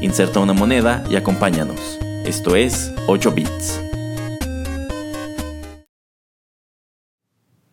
Inserta 0.00 0.38
una 0.38 0.52
moneda 0.52 1.02
y 1.10 1.16
acompáñanos. 1.16 1.98
Esto 2.24 2.54
es 2.54 2.92
8 3.08 3.32
bits. 3.32 3.80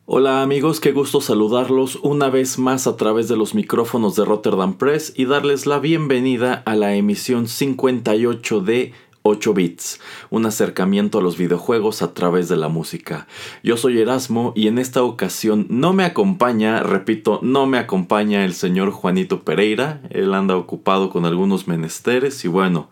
Hola 0.07 0.41
amigos, 0.41 0.79
qué 0.79 0.91
gusto 0.91 1.21
saludarlos 1.21 1.97
una 1.97 2.29
vez 2.29 2.57
más 2.57 2.87
a 2.87 2.97
través 2.97 3.27
de 3.27 3.37
los 3.37 3.53
micrófonos 3.53 4.15
de 4.15 4.25
Rotterdam 4.25 4.75
Press 4.75 5.13
y 5.15 5.25
darles 5.25 5.67
la 5.67 5.77
bienvenida 5.77 6.63
a 6.65 6.75
la 6.75 6.95
emisión 6.95 7.47
58 7.47 8.59
de 8.61 8.93
8 9.27 9.55
bits, 9.55 9.99
un 10.29 10.45
acercamiento 10.45 11.17
a 11.17 11.21
los 11.21 11.35
videojuegos 11.35 12.03
a 12.03 12.13
través 12.13 12.47
de 12.47 12.57
la 12.57 12.67
música. 12.67 13.25
Yo 13.63 13.75
soy 13.75 13.99
Erasmo 13.99 14.53
y 14.55 14.67
en 14.67 14.77
esta 14.77 15.01
ocasión 15.01 15.65
no 15.67 15.93
me 15.93 16.05
acompaña, 16.05 16.83
repito, 16.83 17.39
no 17.41 17.65
me 17.65 17.79
acompaña 17.79 18.45
el 18.45 18.53
señor 18.53 18.91
Juanito 18.91 19.41
Pereira, 19.41 19.99
él 20.11 20.31
anda 20.35 20.55
ocupado 20.55 21.09
con 21.09 21.25
algunos 21.25 21.67
menesteres 21.67 22.45
y 22.45 22.47
bueno, 22.47 22.87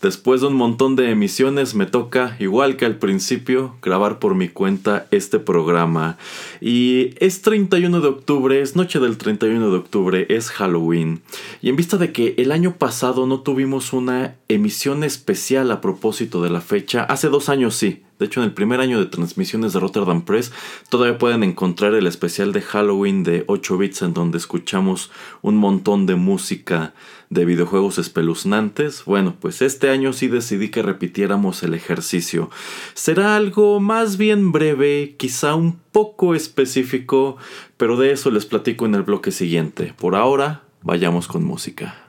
Después 0.00 0.40
de 0.40 0.46
un 0.46 0.54
montón 0.54 0.94
de 0.94 1.10
emisiones 1.10 1.74
me 1.74 1.84
toca, 1.84 2.36
igual 2.38 2.76
que 2.76 2.84
al 2.84 2.98
principio, 2.98 3.74
grabar 3.82 4.20
por 4.20 4.36
mi 4.36 4.48
cuenta 4.48 5.08
este 5.10 5.40
programa. 5.40 6.18
Y 6.60 7.14
es 7.18 7.42
31 7.42 8.00
de 8.00 8.06
octubre, 8.06 8.60
es 8.60 8.76
noche 8.76 9.00
del 9.00 9.18
31 9.18 9.70
de 9.70 9.76
octubre, 9.76 10.26
es 10.28 10.50
Halloween. 10.50 11.20
Y 11.62 11.68
en 11.68 11.74
vista 11.74 11.96
de 11.96 12.12
que 12.12 12.34
el 12.38 12.52
año 12.52 12.76
pasado 12.76 13.26
no 13.26 13.40
tuvimos 13.40 13.92
una 13.92 14.36
emisión 14.46 15.02
especial 15.02 15.68
a 15.72 15.80
propósito 15.80 16.42
de 16.42 16.50
la 16.50 16.60
fecha, 16.60 17.02
hace 17.02 17.28
dos 17.28 17.48
años 17.48 17.74
sí, 17.74 18.02
de 18.18 18.26
hecho, 18.26 18.40
en 18.40 18.46
el 18.46 18.52
primer 18.52 18.80
año 18.80 18.98
de 18.98 19.06
transmisiones 19.06 19.72
de 19.72 19.80
Rotterdam 19.80 20.22
Press 20.22 20.52
todavía 20.88 21.18
pueden 21.18 21.44
encontrar 21.44 21.94
el 21.94 22.06
especial 22.06 22.52
de 22.52 22.62
Halloween 22.62 23.22
de 23.22 23.44
8 23.46 23.78
bits 23.78 24.02
en 24.02 24.12
donde 24.12 24.38
escuchamos 24.38 25.10
un 25.40 25.56
montón 25.56 26.06
de 26.06 26.16
música 26.16 26.94
de 27.30 27.44
videojuegos 27.44 27.98
espeluznantes. 27.98 29.04
Bueno, 29.04 29.36
pues 29.38 29.62
este 29.62 29.90
año 29.90 30.12
sí 30.12 30.26
decidí 30.26 30.70
que 30.70 30.82
repitiéramos 30.82 31.62
el 31.62 31.74
ejercicio. 31.74 32.50
Será 32.94 33.36
algo 33.36 33.78
más 33.78 34.16
bien 34.16 34.50
breve, 34.50 35.14
quizá 35.16 35.54
un 35.54 35.78
poco 35.92 36.34
específico, 36.34 37.36
pero 37.76 37.96
de 37.96 38.10
eso 38.10 38.32
les 38.32 38.46
platico 38.46 38.86
en 38.86 38.96
el 38.96 39.02
bloque 39.02 39.30
siguiente. 39.30 39.94
Por 39.96 40.16
ahora, 40.16 40.62
vayamos 40.82 41.28
con 41.28 41.44
música. 41.44 42.07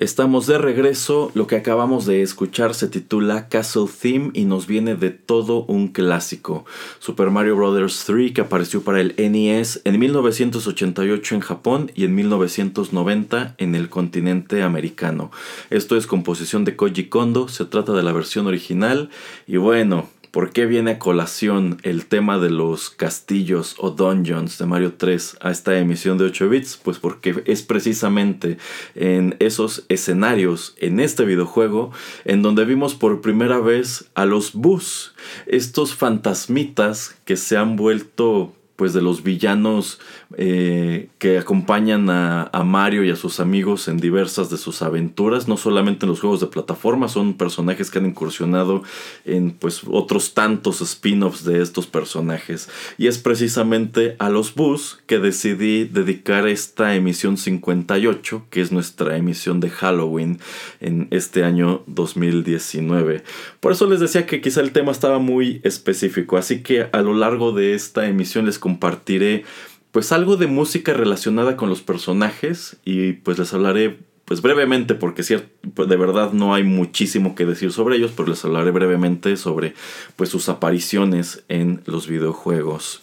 Estamos 0.00 0.46
de 0.46 0.58
regreso, 0.58 1.32
lo 1.34 1.48
que 1.48 1.56
acabamos 1.56 2.06
de 2.06 2.22
escuchar 2.22 2.72
se 2.74 2.86
titula 2.86 3.48
Castle 3.48 3.86
Theme 4.00 4.30
y 4.32 4.44
nos 4.44 4.68
viene 4.68 4.94
de 4.94 5.10
todo 5.10 5.64
un 5.64 5.88
clásico. 5.88 6.64
Super 7.00 7.30
Mario 7.30 7.56
Bros. 7.56 8.04
3 8.06 8.30
que 8.30 8.42
apareció 8.42 8.82
para 8.82 9.00
el 9.00 9.16
NES 9.18 9.80
en 9.84 9.98
1988 9.98 11.34
en 11.34 11.40
Japón 11.40 11.90
y 11.96 12.04
en 12.04 12.14
1990 12.14 13.56
en 13.58 13.74
el 13.74 13.88
continente 13.88 14.62
americano. 14.62 15.32
Esto 15.68 15.96
es 15.96 16.06
composición 16.06 16.64
de 16.64 16.76
Koji 16.76 17.08
Kondo, 17.08 17.48
se 17.48 17.64
trata 17.64 17.92
de 17.92 18.04
la 18.04 18.12
versión 18.12 18.46
original 18.46 19.10
y 19.48 19.56
bueno, 19.56 20.08
¿Por 20.30 20.50
qué 20.50 20.66
viene 20.66 20.92
a 20.92 20.98
colación 20.98 21.78
el 21.84 22.04
tema 22.04 22.38
de 22.38 22.50
los 22.50 22.90
castillos 22.90 23.74
o 23.78 23.90
dungeons 23.90 24.58
de 24.58 24.66
Mario 24.66 24.92
3 24.98 25.38
a 25.40 25.50
esta 25.50 25.78
emisión 25.78 26.18
de 26.18 26.26
8 26.26 26.48
bits? 26.50 26.76
Pues 26.76 26.98
porque 26.98 27.42
es 27.46 27.62
precisamente 27.62 28.58
en 28.94 29.36
esos 29.38 29.86
escenarios, 29.88 30.74
en 30.78 31.00
este 31.00 31.24
videojuego, 31.24 31.92
en 32.26 32.42
donde 32.42 32.66
vimos 32.66 32.94
por 32.94 33.22
primera 33.22 33.58
vez 33.58 34.10
a 34.14 34.26
los 34.26 34.52
Bus, 34.52 35.14
estos 35.46 35.94
fantasmitas 35.94 37.16
que 37.24 37.36
se 37.36 37.56
han 37.56 37.76
vuelto 37.76 38.52
pues 38.78 38.92
de 38.92 39.02
los 39.02 39.24
villanos 39.24 39.98
eh, 40.36 41.08
que 41.18 41.36
acompañan 41.36 42.08
a, 42.10 42.48
Mario 42.64 43.02
y 43.02 43.10
a 43.10 43.16
sus 43.16 43.40
amigos 43.40 43.88
en 43.88 43.96
diversas 43.96 44.50
de 44.50 44.56
sus 44.56 44.82
aventuras, 44.82 45.48
no 45.48 45.56
solamente 45.56 46.06
en 46.06 46.10
los 46.10 46.20
juegos 46.20 46.38
de 46.40 46.46
plataforma, 46.46 47.08
son 47.08 47.34
personajes 47.34 47.90
que 47.90 47.98
han 47.98 48.06
incursionado 48.06 48.84
en 49.24 49.50
pues 49.50 49.82
otros 49.88 50.34
tantos 50.34 50.80
spin-offs 50.80 51.44
de 51.44 51.60
estos 51.60 51.88
personajes. 51.88 52.68
Y 52.98 53.08
es 53.08 53.18
precisamente 53.18 54.14
a 54.20 54.28
los 54.28 54.54
Bus 54.54 55.00
que 55.06 55.18
decidí 55.18 55.84
dedicar 55.84 56.46
esta 56.46 56.94
emisión 56.94 57.36
58, 57.36 58.46
que 58.48 58.60
es 58.60 58.70
nuestra 58.70 59.16
emisión 59.16 59.58
de 59.58 59.70
Halloween 59.70 60.38
en 60.80 61.08
este 61.10 61.42
año 61.42 61.82
2019. 61.86 63.24
Por 63.58 63.72
eso 63.72 63.88
les 63.88 63.98
decía 63.98 64.24
que 64.26 64.40
quizá 64.40 64.60
el 64.60 64.70
tema 64.70 64.92
estaba 64.92 65.18
muy 65.18 65.60
específico, 65.64 66.36
así 66.36 66.62
que 66.62 66.88
a 66.92 67.00
lo 67.00 67.14
largo 67.14 67.50
de 67.50 67.74
esta 67.74 68.06
emisión 68.06 68.46
les 68.46 68.60
compartiré 68.68 69.44
pues 69.92 70.12
algo 70.12 70.36
de 70.36 70.46
música 70.46 70.92
relacionada 70.92 71.56
con 71.56 71.70
los 71.70 71.80
personajes 71.80 72.76
y 72.84 73.14
pues 73.14 73.38
les 73.38 73.54
hablaré 73.54 74.00
pues 74.26 74.42
brevemente 74.42 74.94
porque 74.94 75.22
de 75.22 75.96
verdad 75.96 76.34
no 76.34 76.54
hay 76.54 76.64
muchísimo 76.64 77.34
que 77.34 77.46
decir 77.46 77.72
sobre 77.72 77.96
ellos, 77.96 78.12
pero 78.14 78.28
les 78.28 78.44
hablaré 78.44 78.70
brevemente 78.70 79.38
sobre 79.38 79.72
pues 80.16 80.28
sus 80.28 80.50
apariciones 80.50 81.44
en 81.48 81.80
los 81.86 82.06
videojuegos. 82.08 83.00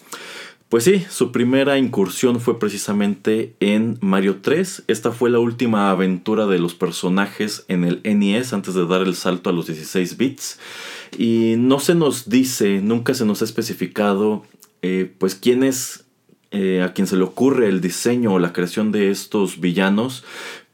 Pues 0.69 0.83
sí, 0.83 1.03
su 1.09 1.31
primera 1.31 1.77
incursión 1.77 2.39
fue 2.41 2.59
precisamente 2.59 3.56
en 3.59 3.97
Mario 4.01 4.39
3. 4.41 4.83
Esta 4.88 5.12
fue 5.12 5.29
la 5.29 5.39
última 5.39 5.89
aventura 5.89 6.47
de 6.47 6.59
los 6.59 6.75
personajes 6.75 7.65
en 7.67 7.85
el 7.85 8.01
NES 8.03 8.51
antes 8.51 8.73
de 8.73 8.85
dar 8.85 9.01
el 9.01 9.15
salto 9.15 9.50
a 9.50 9.53
los 9.53 9.67
16 9.67 10.17
bits. 10.17 10.59
Y 11.17 11.56
no 11.57 11.79
se 11.79 11.95
nos 11.95 12.29
dice, 12.29 12.81
nunca 12.81 13.13
se 13.13 13.25
nos 13.25 13.41
ha 13.41 13.45
especificado 13.45 14.44
eh, 14.81 15.12
pues 15.18 15.36
quién 15.36 15.63
es 15.63 16.06
eh, 16.51 16.81
a 16.81 16.94
quien 16.94 17.06
se 17.07 17.18
le 17.18 17.24
ocurre 17.24 17.68
el 17.68 17.81
diseño 17.81 18.33
o 18.33 18.39
la 18.39 18.54
creación 18.54 18.92
de 18.92 19.10
estos 19.10 19.60
villanos, 19.60 20.24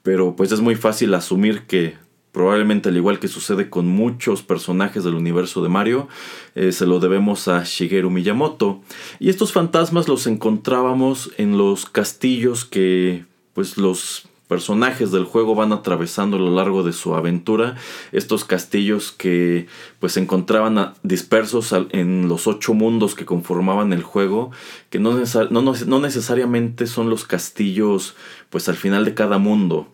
pero 0.04 0.36
pues 0.36 0.52
es 0.52 0.62
muy 0.62 0.76
fácil 0.76 1.14
asumir 1.14 1.64
que 1.64 1.96
probablemente 2.32 2.90
al 2.90 2.98
igual 2.98 3.20
que 3.20 3.28
sucede 3.28 3.70
con 3.70 3.88
muchos 3.88 4.44
personajes 4.44 5.04
del 5.04 5.16
universo 5.16 5.64
de 5.64 5.70
Mario, 5.70 6.08
eh, 6.56 6.72
se 6.72 6.86
lo 6.86 7.00
debemos 7.00 7.48
a 7.48 7.64
Shigeru 7.64 8.10
Miyamoto. 8.10 8.82
Y 9.20 9.30
estos 9.30 9.52
fantasmas 9.52 10.08
los 10.08 10.28
encontrábamos 10.28 11.32
en 11.38 11.58
los 11.58 11.86
castillos 11.86 12.64
que 12.64 13.26
pues 13.54 13.78
los 13.78 14.30
personajes 14.52 15.12
del 15.14 15.24
juego 15.24 15.56
van 15.56 15.72
atravesando 15.72 16.36
a 16.36 16.40
lo 16.42 16.52
largo 16.54 16.84
de 16.84 16.92
su 16.92 17.16
aventura. 17.16 17.78
Estos 18.12 18.44
castillos 18.44 19.14
que 19.14 19.68
pues 20.02 20.12
se 20.12 20.20
encontraban 20.20 20.92
dispersos 21.04 21.74
en 21.92 22.28
los 22.28 22.48
ocho 22.48 22.74
mundos 22.74 23.16
que 23.16 23.24
conformaban 23.24 23.94
el 23.94 24.04
juego, 24.04 24.52
que 24.90 25.00
no, 25.00 25.18
no 25.52 26.00
necesariamente 26.02 26.86
son 26.86 27.10
los 27.10 27.24
castillos 27.24 28.18
pues 28.50 28.68
al 28.68 28.76
final 28.76 29.06
de 29.06 29.14
cada 29.14 29.38
mundo. 29.38 29.88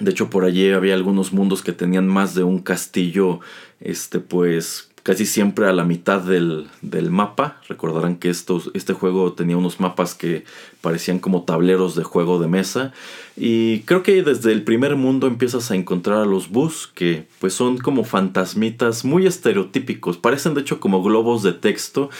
De 0.00 0.10
hecho, 0.10 0.28
por 0.28 0.42
allí 0.42 0.72
había 0.72 0.94
algunos 0.94 1.32
mundos 1.32 1.62
que 1.62 1.72
tenían 1.72 2.08
más 2.08 2.34
de 2.34 2.42
un 2.42 2.58
castillo, 2.58 3.38
este, 3.78 4.18
pues 4.18 4.87
casi 5.08 5.24
siempre 5.24 5.66
a 5.66 5.72
la 5.72 5.84
mitad 5.84 6.20
del, 6.20 6.68
mapa. 7.10 7.62
Recordarán 7.66 8.16
que 8.16 8.28
estos, 8.28 8.70
este 8.74 8.92
juego 8.92 9.32
tenía 9.32 9.56
unos 9.56 9.80
mapas 9.80 10.14
que 10.14 10.44
parecían 10.82 11.18
como 11.18 11.44
tableros 11.44 11.94
de 11.94 12.04
juego 12.04 12.38
de 12.38 12.46
mesa. 12.46 12.92
Y 13.34 13.80
creo 13.84 14.02
que 14.02 14.22
desde 14.22 14.52
el 14.52 14.64
primer 14.64 14.96
mundo 14.96 15.26
empiezas 15.26 15.70
a 15.70 15.76
encontrar 15.76 16.18
a 16.18 16.26
los 16.26 16.50
bus, 16.50 16.92
que 16.94 17.26
pues 17.38 17.54
son 17.54 17.78
como 17.78 18.04
fantasmitas 18.04 19.06
muy 19.06 19.26
estereotípicos. 19.26 20.18
Parecen 20.18 20.52
de 20.52 20.60
hecho 20.60 20.78
como 20.78 21.02
globos 21.02 21.42
de 21.42 21.54
texto. 21.54 22.10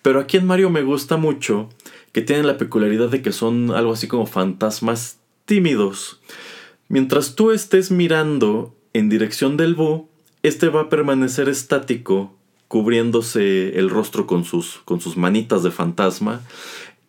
Pero 0.00 0.18
aquí 0.18 0.38
en 0.38 0.46
Mario 0.46 0.70
me 0.70 0.80
gusta 0.80 1.18
mucho 1.18 1.68
que 2.12 2.22
tienen 2.22 2.46
la 2.46 2.56
peculiaridad 2.56 3.10
de 3.10 3.20
que 3.20 3.32
son 3.32 3.72
algo 3.72 3.92
así 3.92 4.08
como 4.08 4.24
fantasmas 4.24 5.18
tímidos. 5.44 6.22
Mientras 6.88 7.34
tú 7.34 7.50
estés 7.50 7.90
mirando 7.90 8.74
en 8.94 9.10
dirección 9.10 9.58
del 9.58 9.74
búho, 9.74 10.08
este 10.42 10.68
va 10.68 10.82
a 10.82 10.88
permanecer 10.88 11.50
estático, 11.50 12.37
cubriéndose 12.68 13.78
el 13.78 13.90
rostro 13.90 14.26
con 14.26 14.44
sus, 14.44 14.80
con 14.84 15.00
sus 15.00 15.16
manitas 15.16 15.62
de 15.62 15.70
fantasma, 15.70 16.42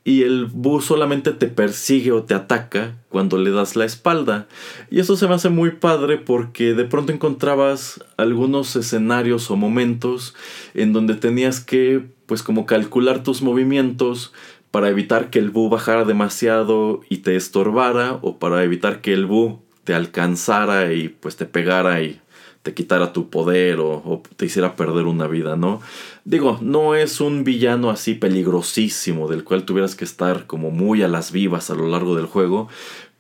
y 0.04 0.24
el 0.24 0.46
búho 0.46 0.82
solamente 0.82 1.34
te 1.34 1.48
persigue 1.48 2.12
o 2.12 2.24
te 2.24 2.34
ataca 2.34 2.96
cuando 3.10 3.38
le 3.38 3.52
das 3.52 3.76
la 3.76 3.86
espalda. 3.86 4.48
Y 4.90 5.02
eso 5.02 5.16
se 5.16 5.28
me 5.28 5.36
hace 5.36 5.50
muy 5.50 5.72
padre 5.72 6.18
porque 6.18 6.74
de 6.74 6.86
pronto 6.86 7.12
encontrabas 7.12 8.04
algunos 8.18 8.76
escenarios 8.76 9.52
o 9.52 9.56
momentos 9.56 10.36
en 10.74 10.94
donde 10.94 11.14
tenías 11.16 11.60
que, 11.60 12.02
pues 12.26 12.42
como 12.42 12.66
calcular 12.66 13.22
tus 13.24 13.42
movimientos 13.42 14.34
para 14.72 14.90
evitar 14.90 15.30
que 15.30 15.40
el 15.40 15.50
búho 15.50 15.70
bajara 15.70 16.06
demasiado 16.06 17.02
y 17.10 17.18
te 17.18 17.36
estorbara 17.36 18.18
o 18.22 18.40
para 18.40 18.64
evitar 18.64 19.02
que 19.02 19.14
el 19.14 19.26
búho 19.26 19.62
te 19.84 19.94
alcanzara 19.94 20.94
y 20.94 21.10
pues 21.10 21.36
te 21.36 21.46
pegara 21.46 22.02
y 22.02 22.22
te 22.70 22.76
quitara 22.76 23.14
tu 23.14 23.32
poder 23.32 23.80
o, 23.80 24.22
te 24.36 24.46
hiciera 24.46 24.76
perder 24.76 25.08
una 25.08 25.26
vida, 25.26 25.56
¿no? 25.56 25.82
Digo, 26.24 26.60
no 26.62 26.94
es 26.94 27.20
un 27.20 27.44
villano 27.44 27.90
así 27.90 28.14
peligrosísimo 28.14 29.28
del 29.28 29.44
cual 29.44 29.64
tuvieras 29.64 29.96
que 29.96 30.06
estar 30.06 30.46
como 30.46 30.70
muy 30.70 31.02
a 31.02 31.08
las 31.08 31.32
vivas 31.32 31.72
a 31.72 31.74
lo 31.74 31.88
largo 31.88 32.16
del 32.16 32.28
juego, 32.28 32.70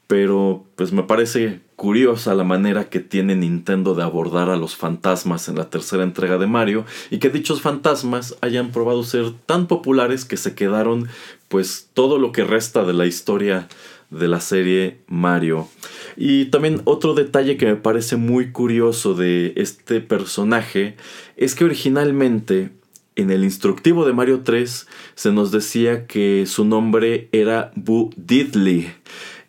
pero 0.05 0.65
pues 0.75 0.91
me 0.91 1.01
parece 1.01 1.61
curiosa 1.75 2.35
la 2.35 2.43
manera 2.43 2.89
que 2.89 2.99
tiene 2.99 3.35
Nintendo 3.35 3.95
de 3.95 4.03
abordar 4.03 4.51
a 4.51 4.55
los 4.55 4.75
fantasmas 4.75 5.49
en 5.49 5.55
la 5.55 5.71
tercera 5.71 6.03
entrega 6.03 6.37
de 6.37 6.45
Mario 6.45 6.85
y 7.09 7.17
que 7.17 7.31
dichos 7.31 7.61
fantasmas 7.61 8.35
hayan 8.41 8.69
probado 8.69 9.03
ser 9.03 9.31
tan 9.47 9.65
populares 9.65 10.25
que 10.25 10.37
se 10.37 10.53
quedaron 10.53 11.07
pues 11.47 11.89
todo 11.95 12.19
lo 12.19 12.31
que 12.31 12.43
resta 12.43 12.83
de 12.83 12.93
la 12.93 13.07
historia 13.07 13.67
de 14.09 14.27
la 14.27 14.39
serie 14.39 14.99
Mario. 15.07 15.67
Y 16.17 16.45
también 16.45 16.81
otro 16.85 17.13
detalle 17.13 17.57
que 17.57 17.65
me 17.65 17.75
parece 17.75 18.15
muy 18.15 18.51
curioso 18.51 19.13
de 19.13 19.53
este 19.55 20.01
personaje 20.01 20.95
es 21.37 21.55
que 21.55 21.65
originalmente 21.65 22.71
en 23.15 23.31
el 23.31 23.43
instructivo 23.43 24.05
de 24.05 24.13
Mario 24.13 24.41
3 24.41 24.87
se 25.15 25.31
nos 25.31 25.51
decía 25.51 26.07
que 26.07 26.45
su 26.45 26.65
nombre 26.65 27.29
era 27.31 27.71
Bu 27.75 28.11
Diddley. 28.15 28.91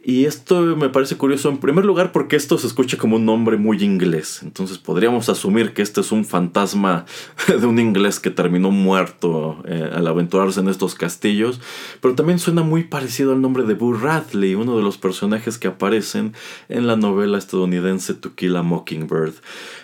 Y 0.02 0.24
esto 0.24 0.62
me 0.76 0.88
parece 0.88 1.18
curioso 1.18 1.50
en 1.50 1.58
primer 1.58 1.84
lugar 1.84 2.10
porque 2.10 2.34
esto 2.34 2.56
se 2.56 2.66
escucha 2.66 2.96
como 2.96 3.16
un 3.16 3.26
nombre 3.26 3.58
muy 3.58 3.82
inglés. 3.82 4.40
Entonces 4.42 4.78
podríamos 4.78 5.28
asumir 5.28 5.74
que 5.74 5.82
este 5.82 6.00
es 6.00 6.10
un 6.10 6.24
fantasma 6.24 7.04
de 7.48 7.66
un 7.66 7.78
inglés 7.78 8.18
que 8.18 8.30
terminó 8.30 8.70
muerto 8.70 9.62
eh, 9.66 9.90
al 9.92 10.06
aventurarse 10.06 10.60
en 10.60 10.68
estos 10.68 10.94
castillos. 10.94 11.60
Pero 12.00 12.14
también 12.14 12.38
suena 12.38 12.62
muy 12.62 12.84
parecido 12.84 13.32
al 13.32 13.42
nombre 13.42 13.64
de 13.64 13.74
Boo 13.74 13.92
Radley, 13.92 14.54
uno 14.54 14.74
de 14.74 14.82
los 14.82 14.96
personajes 14.96 15.58
que 15.58 15.68
aparecen 15.68 16.32
en 16.70 16.86
la 16.86 16.96
novela 16.96 17.36
estadounidense 17.36 18.14
To 18.14 18.34
Kill 18.34 18.56
a 18.56 18.62
Mockingbird. 18.62 19.34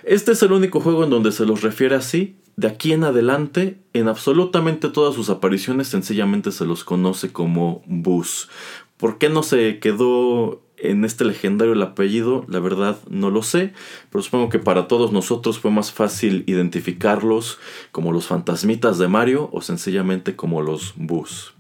Este 0.02 0.32
es 0.32 0.42
el 0.42 0.52
único 0.52 0.80
juego 0.80 1.04
en 1.04 1.10
donde 1.10 1.30
se 1.30 1.44
los 1.44 1.60
refiere 1.60 1.94
así. 1.94 2.36
De 2.56 2.68
aquí 2.68 2.94
en 2.94 3.04
adelante, 3.04 3.76
en 3.92 4.08
absolutamente 4.08 4.88
todas 4.88 5.14
sus 5.14 5.28
apariciones, 5.28 5.88
sencillamente 5.88 6.52
se 6.52 6.64
los 6.64 6.84
conoce 6.84 7.30
como 7.30 7.82
Bus. 7.84 8.48
¿Por 8.96 9.18
qué 9.18 9.28
no 9.28 9.42
se 9.42 9.78
quedó 9.78 10.62
en 10.78 11.04
este 11.04 11.24
legendario 11.24 11.74
el 11.74 11.82
apellido? 11.82 12.44
La 12.48 12.60
verdad 12.60 12.98
no 13.08 13.30
lo 13.30 13.42
sé, 13.42 13.72
pero 14.10 14.22
supongo 14.22 14.48
que 14.48 14.58
para 14.58 14.88
todos 14.88 15.12
nosotros 15.12 15.58
fue 15.58 15.70
más 15.70 15.92
fácil 15.92 16.44
identificarlos 16.46 17.58
como 17.92 18.12
los 18.12 18.26
fantasmitas 18.26 18.98
de 18.98 19.08
Mario 19.08 19.50
o 19.52 19.60
sencillamente 19.60 20.36
como 20.36 20.62
los 20.62 20.94
Bus. 20.96 21.54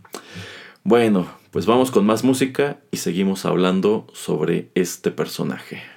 Bueno, 0.82 1.26
pues 1.50 1.66
vamos 1.66 1.90
con 1.90 2.06
más 2.06 2.24
música 2.24 2.80
y 2.90 2.98
seguimos 2.98 3.44
hablando 3.44 4.06
sobre 4.12 4.70
este 4.74 5.10
personaje. 5.10 5.95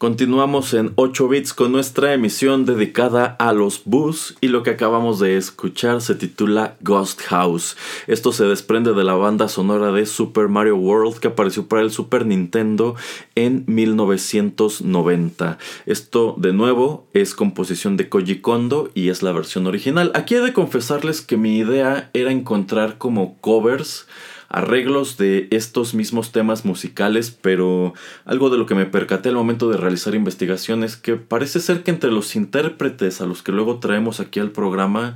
Continuamos 0.00 0.72
en 0.72 0.92
8 0.94 1.28
bits 1.28 1.52
con 1.52 1.72
nuestra 1.72 2.14
emisión 2.14 2.64
dedicada 2.64 3.36
a 3.38 3.52
los 3.52 3.82
bus 3.84 4.34
y 4.40 4.48
lo 4.48 4.62
que 4.62 4.70
acabamos 4.70 5.20
de 5.20 5.36
escuchar 5.36 6.00
se 6.00 6.14
titula 6.14 6.78
Ghost 6.80 7.20
House. 7.24 7.76
Esto 8.06 8.32
se 8.32 8.46
desprende 8.46 8.94
de 8.94 9.04
la 9.04 9.12
banda 9.12 9.46
sonora 9.46 9.92
de 9.92 10.06
Super 10.06 10.48
Mario 10.48 10.76
World 10.76 11.18
que 11.18 11.28
apareció 11.28 11.66
para 11.66 11.82
el 11.82 11.90
Super 11.90 12.24
Nintendo 12.24 12.94
en 13.34 13.64
1990. 13.66 15.58
Esto 15.84 16.34
de 16.38 16.54
nuevo 16.54 17.06
es 17.12 17.34
composición 17.34 17.98
de 17.98 18.08
Koji 18.08 18.40
Kondo 18.40 18.90
y 18.94 19.10
es 19.10 19.22
la 19.22 19.32
versión 19.32 19.66
original. 19.66 20.12
Aquí 20.14 20.34
he 20.34 20.40
de 20.40 20.54
confesarles 20.54 21.20
que 21.20 21.36
mi 21.36 21.58
idea 21.58 22.08
era 22.14 22.32
encontrar 22.32 22.96
como 22.96 23.36
covers 23.42 24.06
arreglos 24.50 25.16
de 25.16 25.46
estos 25.52 25.94
mismos 25.94 26.32
temas 26.32 26.64
musicales, 26.64 27.30
pero 27.30 27.94
algo 28.24 28.50
de 28.50 28.58
lo 28.58 28.66
que 28.66 28.74
me 28.74 28.84
percaté 28.84 29.28
al 29.30 29.36
momento 29.36 29.70
de 29.70 29.76
realizar 29.76 30.14
investigaciones 30.14 30.96
que 30.96 31.14
parece 31.14 31.60
ser 31.60 31.84
que 31.84 31.92
entre 31.92 32.10
los 32.10 32.34
intérpretes 32.34 33.20
a 33.20 33.26
los 33.26 33.42
que 33.42 33.52
luego 33.52 33.78
traemos 33.78 34.18
aquí 34.18 34.40
al 34.40 34.50
programa, 34.50 35.14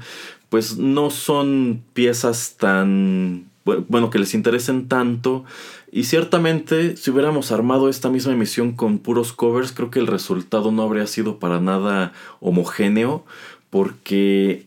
pues 0.48 0.78
no 0.78 1.10
son 1.10 1.82
piezas 1.94 2.56
tan 2.58 3.50
bueno, 3.64 4.10
que 4.10 4.18
les 4.18 4.34
interesen 4.34 4.88
tanto. 4.88 5.44
Y 5.90 6.04
ciertamente, 6.04 6.96
si 6.96 7.10
hubiéramos 7.10 7.50
armado 7.50 7.88
esta 7.88 8.10
misma 8.10 8.32
emisión 8.32 8.72
con 8.72 8.98
puros 8.98 9.32
covers, 9.32 9.72
creo 9.72 9.90
que 9.90 9.98
el 9.98 10.06
resultado 10.06 10.70
no 10.70 10.82
habría 10.82 11.06
sido 11.06 11.38
para 11.38 11.60
nada 11.60 12.12
homogéneo, 12.40 13.24
porque 13.70 14.66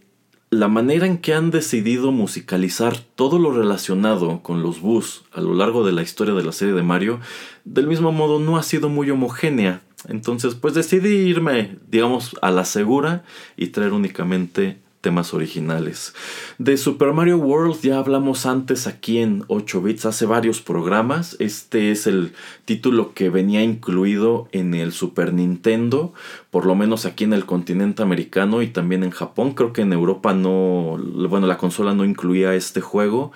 la 0.49 0.69
manera 0.69 1.05
en 1.05 1.17
que 1.17 1.33
han 1.33 1.51
decidido 1.51 2.11
musicalizar 2.11 2.97
todo 2.97 3.37
lo 3.37 3.51
relacionado 3.51 4.41
con 4.41 4.63
los 4.63 4.79
bus 4.79 5.23
a 5.33 5.41
lo 5.41 5.53
largo 5.53 5.85
de 5.85 5.91
la 5.91 6.03
historia 6.03 6.33
de 6.33 6.43
la 6.43 6.53
serie 6.53 6.73
de 6.73 6.83
Mario, 6.83 7.19
del 7.65 7.87
mismo 7.87 8.11
modo 8.11 8.39
no 8.39 8.57
ha 8.57 8.63
sido 8.63 8.87
muy 8.87 9.09
homogénea. 9.09 9.81
Entonces, 10.07 10.55
pues 10.55 10.73
decidí 10.73 11.09
irme, 11.09 11.77
digamos, 11.89 12.37
a 12.41 12.51
la 12.51 12.63
segura 12.63 13.23
y 13.57 13.67
traer 13.67 13.91
únicamente 13.91 14.77
temas 15.01 15.33
originales. 15.33 16.13
De 16.57 16.77
Super 16.77 17.13
Mario 17.13 17.37
World 17.37 17.81
ya 17.81 17.99
hablamos 17.99 18.45
antes 18.45 18.87
aquí 18.87 19.19
en 19.19 19.43
8 19.47 19.81
bits, 19.81 20.05
hace 20.05 20.25
varios 20.25 20.61
programas. 20.61 21.35
Este 21.39 21.91
es 21.91 22.07
el 22.07 22.33
título 22.65 23.13
que 23.13 23.29
venía 23.29 23.63
incluido 23.63 24.49
en 24.51 24.73
el 24.73 24.91
Super 24.91 25.33
Nintendo, 25.33 26.13
por 26.49 26.65
lo 26.65 26.75
menos 26.75 27.05
aquí 27.05 27.23
en 27.23 27.33
el 27.33 27.45
continente 27.45 28.01
americano 28.01 28.61
y 28.61 28.67
también 28.67 29.03
en 29.03 29.11
Japón. 29.11 29.53
Creo 29.53 29.73
que 29.73 29.81
en 29.81 29.93
Europa 29.93 30.33
no, 30.33 30.97
bueno, 31.29 31.47
la 31.47 31.57
consola 31.57 31.93
no 31.93 32.05
incluía 32.05 32.55
este 32.55 32.81
juego, 32.81 33.31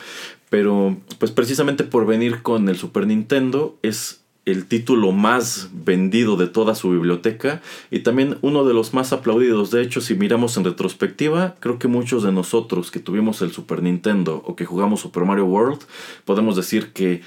pero 0.49 0.97
pues 1.19 1.31
precisamente 1.31 1.83
por 1.83 2.05
venir 2.05 2.41
con 2.41 2.67
el 2.69 2.77
Super 2.77 3.07
Nintendo 3.07 3.77
es 3.83 4.20
el 4.45 4.65
título 4.65 5.11
más 5.11 5.69
vendido 5.71 6.35
de 6.35 6.47
toda 6.47 6.73
su 6.73 6.89
biblioteca 6.89 7.61
y 7.91 7.99
también 7.99 8.37
uno 8.41 8.65
de 8.65 8.73
los 8.73 8.93
más 8.93 9.13
aplaudidos. 9.13 9.69
De 9.69 9.81
hecho, 9.81 10.01
si 10.01 10.15
miramos 10.15 10.57
en 10.57 10.63
retrospectiva, 10.63 11.55
creo 11.59 11.77
que 11.77 11.87
muchos 11.87 12.23
de 12.23 12.31
nosotros 12.31 12.89
que 12.89 12.99
tuvimos 12.99 13.41
el 13.41 13.51
Super 13.51 13.83
Nintendo 13.83 14.41
o 14.45 14.55
que 14.55 14.65
jugamos 14.65 15.01
Super 15.01 15.25
Mario 15.25 15.45
World, 15.45 15.81
podemos 16.25 16.55
decir 16.55 16.91
que 16.91 17.21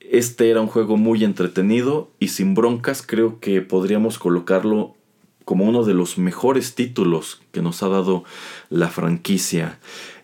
este 0.00 0.50
era 0.50 0.60
un 0.60 0.68
juego 0.68 0.96
muy 0.96 1.24
entretenido 1.24 2.10
y 2.18 2.28
sin 2.28 2.54
broncas 2.54 3.02
creo 3.06 3.40
que 3.40 3.60
podríamos 3.62 4.18
colocarlo 4.18 4.94
como 5.44 5.64
uno 5.64 5.82
de 5.82 5.94
los 5.94 6.18
mejores 6.18 6.74
títulos 6.74 7.40
que 7.52 7.62
nos 7.62 7.82
ha 7.82 7.88
dado 7.88 8.24
la 8.68 8.88
franquicia. 8.88 9.78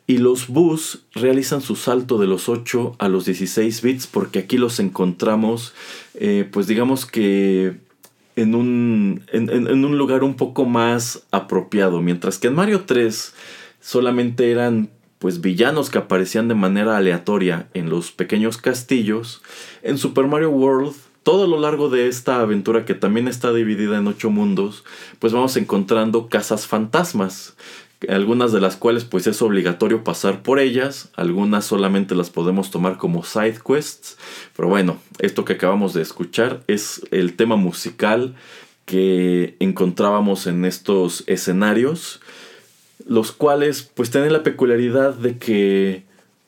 Y 0.06 0.18
los 0.18 0.48
bus 0.48 1.04
realizan 1.14 1.62
su 1.62 1.76
salto 1.76 2.18
de 2.18 2.26
los 2.26 2.48
8 2.48 2.96
a 2.98 3.08
los 3.08 3.24
16 3.24 3.80
bits 3.80 4.06
porque 4.06 4.40
aquí 4.40 4.58
los 4.58 4.78
encontramos, 4.78 5.72
eh, 6.14 6.46
pues 6.50 6.66
digamos 6.66 7.06
que 7.06 7.78
en 8.36 8.54
un, 8.54 9.22
en, 9.32 9.84
un 9.84 9.98
lugar 9.98 10.22
un 10.22 10.34
poco 10.34 10.66
más 10.66 11.22
apropiado. 11.30 12.02
Mientras 12.02 12.38
que 12.38 12.48
en 12.48 12.54
Mario 12.54 12.82
3 12.84 13.34
solamente 13.80 14.50
eran 14.50 14.90
pues 15.18 15.40
villanos 15.40 15.88
que 15.88 15.96
aparecían 15.96 16.48
de 16.48 16.54
manera 16.54 16.98
aleatoria 16.98 17.68
en 17.72 17.88
los 17.88 18.12
pequeños 18.12 18.58
castillos, 18.58 19.40
en 19.82 19.96
Super 19.96 20.26
Mario 20.26 20.50
World 20.50 20.94
todo 21.22 21.46
lo 21.46 21.58
largo 21.58 21.88
de 21.88 22.06
esta 22.06 22.40
aventura 22.40 22.84
que 22.84 22.92
también 22.94 23.28
está 23.28 23.52
dividida 23.52 23.96
en 23.96 24.06
ocho 24.06 24.28
mundos, 24.28 24.84
pues 25.18 25.32
vamos 25.32 25.56
encontrando 25.56 26.28
casas 26.28 26.66
fantasmas 26.66 27.56
algunas 28.08 28.52
de 28.52 28.60
las 28.60 28.76
cuales 28.76 29.04
pues 29.04 29.26
es 29.26 29.40
obligatorio 29.42 30.04
pasar 30.04 30.42
por 30.42 30.58
ellas, 30.58 31.10
algunas 31.14 31.64
solamente 31.64 32.14
las 32.14 32.30
podemos 32.30 32.70
tomar 32.70 32.96
como 32.96 33.24
side 33.24 33.58
quests, 33.66 34.16
pero 34.56 34.68
bueno, 34.68 34.98
esto 35.18 35.44
que 35.44 35.54
acabamos 35.54 35.94
de 35.94 36.02
escuchar 36.02 36.62
es 36.66 37.02
el 37.10 37.34
tema 37.34 37.56
musical 37.56 38.34
que 38.84 39.56
encontrábamos 39.60 40.46
en 40.46 40.64
estos 40.64 41.24
escenarios, 41.26 42.20
los 43.06 43.32
cuales 43.32 43.82
pues 43.94 44.10
tienen 44.10 44.32
la 44.32 44.42
peculiaridad 44.42 45.14
de 45.14 45.38
que 45.38 46.04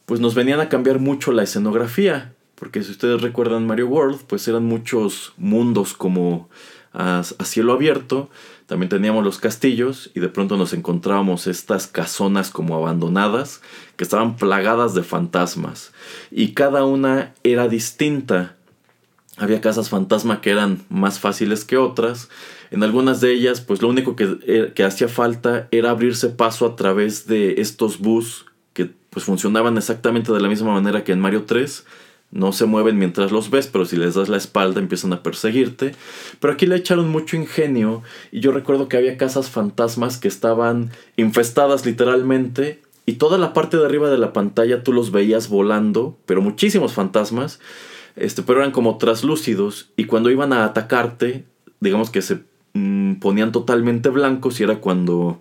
pues 0.07 0.21
nos 0.21 0.35
venían 0.35 0.61
a 0.61 0.69
cambiar 0.69 0.99
mucho 0.99 1.33
la 1.33 1.43
escenografía, 1.43 2.33
porque 2.55 2.83
si 2.83 2.91
ustedes 2.91 3.21
recuerdan 3.21 3.67
Mario 3.67 3.89
World, 3.89 4.21
pues 4.27 4.47
eran 4.49 4.65
muchos 4.65 5.33
mundos 5.37 5.95
como 5.95 6.49
a, 6.93 7.19
a 7.19 7.45
cielo 7.45 7.73
abierto, 7.73 8.31
también 8.67 8.89
teníamos 8.89 9.25
los 9.25 9.39
castillos 9.39 10.11
y 10.15 10.21
de 10.21 10.29
pronto 10.29 10.57
nos 10.57 10.73
encontrábamos 10.73 11.47
estas 11.47 11.87
casonas 11.87 12.51
como 12.51 12.75
abandonadas 12.75 13.63
que 13.97 14.03
estaban 14.03 14.37
plagadas 14.37 14.93
de 14.95 15.05
fantasmas 15.05 15.93
y 16.33 16.53
cada 16.53 16.85
una 16.85 17.33
era 17.45 17.69
distinta. 17.69 18.57
Había 19.37 19.61
casas 19.61 19.89
fantasma 19.89 20.41
que 20.41 20.51
eran 20.51 20.83
más 20.89 21.21
fáciles 21.21 21.65
que 21.65 21.77
otras. 21.77 22.29
En 22.71 22.83
algunas 22.83 23.21
de 23.21 23.33
ellas, 23.33 23.61
pues 23.61 23.83
lo 23.83 23.89
único 23.89 24.17
que, 24.17 24.39
eh, 24.47 24.73
que 24.75 24.83
hacía 24.83 25.09
falta 25.09 25.69
era 25.71 25.91
abrirse 25.91 26.31
paso 26.31 26.67
a 26.67 26.75
través 26.75 27.27
de 27.27 27.61
estos 27.61 27.99
bus 27.99 28.47
que 28.73 28.91
pues 29.11 29.27
funcionaban 29.27 29.77
exactamente 29.77 30.33
de 30.33 30.41
la 30.41 30.49
misma 30.49 30.73
manera 30.73 31.05
que 31.05 31.13
en 31.13 31.21
Mario 31.21 31.45
3 31.45 31.85
no 32.31 32.53
se 32.53 32.67
mueven 32.67 32.99
mientras 32.99 33.33
los 33.33 33.51
ves, 33.51 33.67
pero 33.67 33.85
si 33.85 33.97
les 33.97 34.15
das 34.15 34.29
la 34.29 34.37
espalda 34.37 34.81
empiezan 34.81 35.13
a 35.13 35.23
perseguirte. 35.23 35.95
Pero 36.41 36.53
aquí 36.53 36.67
le 36.67 36.77
echaron 36.77 37.09
mucho 37.09 37.37
ingenio 37.37 38.03
y 38.33 38.41
yo 38.41 38.53
recuerdo 38.53 38.89
que 38.89 38.97
había 38.97 39.17
casas 39.17 39.51
fantasmas 39.51 40.19
que 40.19 40.29
estaban 40.29 40.91
infestadas 41.17 41.87
literalmente 41.87 42.83
y 43.07 43.15
toda 43.15 43.39
la 43.39 43.53
parte 43.53 43.77
de 43.77 43.87
arriba 43.87 44.11
de 44.11 44.19
la 44.19 44.33
pantalla 44.33 44.83
tú 44.83 44.93
los 44.93 45.13
veías 45.13 45.49
volando, 45.49 46.19
pero 46.27 46.43
muchísimos 46.43 46.93
fantasmas, 46.93 47.61
este, 48.17 48.43
pero 48.43 48.61
eran 48.61 48.73
como 48.73 48.99
traslúcidos 48.99 49.93
y 49.97 50.05
cuando 50.05 50.31
iban 50.31 50.53
a 50.53 50.65
atacarte, 50.65 51.45
digamos 51.81 52.11
que 52.11 52.23
se 52.23 52.41
mm, 52.75 53.15
ponían 53.15 53.53
totalmente 53.53 54.09
blancos 54.09 54.59
y 54.59 54.65
era 54.65 54.81
cuando 54.81 55.39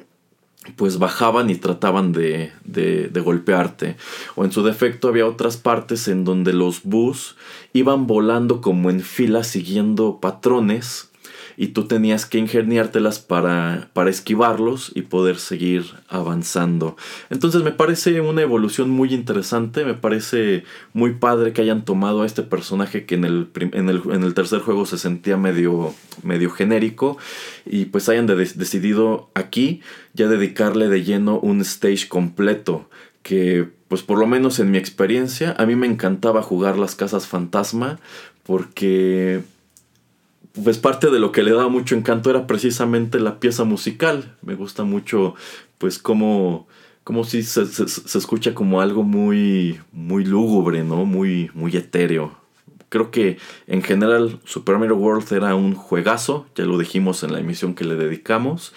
pues 0.76 0.98
bajaban 1.00 1.50
y 1.50 1.56
trataban 1.56 2.12
de, 2.12 2.52
de, 2.64 3.08
de, 3.08 3.20
golpearte. 3.22 3.96
O 4.36 4.46
en 4.46 4.52
su 4.52 4.64
defecto 4.64 5.08
había 5.08 5.28
otras 5.28 5.58
partes 5.58 6.08
en 6.08 6.24
donde 6.24 6.54
los 6.54 6.84
bus 6.84 7.36
iban 7.74 8.08
volando 8.08 8.62
como 8.62 8.90
en 8.90 9.02
fila 9.02 9.44
siguiendo 9.44 10.20
patrones 10.20 11.12
y 11.58 11.68
tú 11.68 11.88
tenías 11.88 12.26
que 12.26 12.38
ingeniártelas 12.38 13.20
para, 13.20 13.90
para 13.94 14.10
esquivarlos 14.10 14.92
y 14.94 15.04
poder 15.04 15.38
seguir 15.38 15.86
avanzando. 16.08 16.98
Entonces 17.30 17.64
me 17.64 17.72
parece 17.72 18.22
una 18.22 18.42
evolución 18.42 18.90
muy 18.90 19.14
interesante, 19.14 19.86
me 19.86 19.94
parece 19.94 20.64
muy 20.94 21.14
padre 21.14 21.54
que 21.54 21.62
hayan 21.62 21.86
tomado 21.86 22.24
a 22.24 22.26
este 22.26 22.44
personaje 22.44 23.06
que 23.06 23.16
en 23.16 23.26
el, 23.26 23.50
en 23.56 23.90
el, 23.90 24.34
tercer 24.34 24.60
juego 24.60 24.86
se 24.86 24.98
sentía 24.98 25.38
medio, 25.38 25.94
medio 26.24 26.50
genérico 26.50 27.18
y 27.66 27.86
pues 27.86 28.10
hayan 28.10 28.28
decidido 28.28 29.30
aquí 29.34 29.82
ya 30.14 30.28
dedicarle 30.28 30.90
de 30.90 31.04
lleno 31.04 31.40
un 31.40 31.62
stage 31.62 32.08
completo 32.08 32.90
que 33.24 33.68
pues 33.88 34.04
por 34.04 34.20
lo 34.20 34.28
menos 34.28 34.60
en 34.60 34.72
mi 34.72 34.78
experiencia 34.78 35.56
a 35.58 35.66
mí 35.66 35.76
me 35.76 35.88
encantaba 35.88 36.42
jugar 36.42 36.78
las 36.78 36.96
casas 36.96 37.28
fantasma 37.28 38.00
porque 38.44 39.42
pues 40.64 40.78
parte 40.78 41.10
de 41.10 41.20
lo 41.20 41.32
que 41.32 41.44
le 41.44 41.52
daba 41.52 41.68
mucho 41.68 41.96
encanto 41.96 42.30
era 42.30 42.48
precisamente 42.48 43.20
la 43.20 43.40
pieza 43.40 43.64
musical. 43.64 44.36
Me 44.42 44.56
gusta 44.56 44.84
mucho, 44.84 45.36
pues, 45.78 46.00
como 46.00 46.68
si 47.24 47.44
se, 47.44 47.62
escucha 47.62 48.54
como 48.54 48.82
algo 48.82 49.04
muy, 49.04 49.80
muy 49.92 50.24
lúgubre, 50.26 50.84
¿no? 50.84 51.06
Muy, 51.06 51.52
muy 51.54 51.76
etéreo. 51.76 52.38
Creo 52.90 53.12
que 53.12 53.38
en 53.68 53.82
general 53.82 54.40
Super 54.46 54.78
Mario 54.78 54.96
World 54.96 55.32
era 55.34 55.56
un 55.56 55.76
juegazo, 55.76 56.46
ya 56.56 56.66
lo 56.66 56.78
dijimos 56.78 57.24
en 57.24 57.34
la 57.34 57.40
emisión 57.40 57.74
que 57.74 57.84
le 57.84 57.96
dedicamos, 57.96 58.74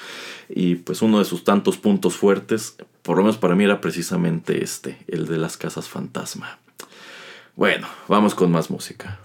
y 0.48 0.76
pues 0.76 1.02
uno 1.02 1.18
de 1.18 1.24
sus 1.24 1.44
tantos 1.44 1.76
puntos 1.76 2.16
fuertes, 2.16 2.76
por 3.02 3.16
lo 3.16 3.22
menos 3.22 3.36
para 3.36 3.54
mí 3.54 3.64
era 3.64 3.80
precisamente 3.80 4.64
este, 4.64 4.98
el 5.06 5.26
de 5.26 5.38
las 5.38 5.56
casas 5.56 5.88
fantasma. 5.88 6.58
Bueno, 7.54 7.86
vamos 8.08 8.34
con 8.34 8.50
más 8.50 8.70
música. 8.70 9.20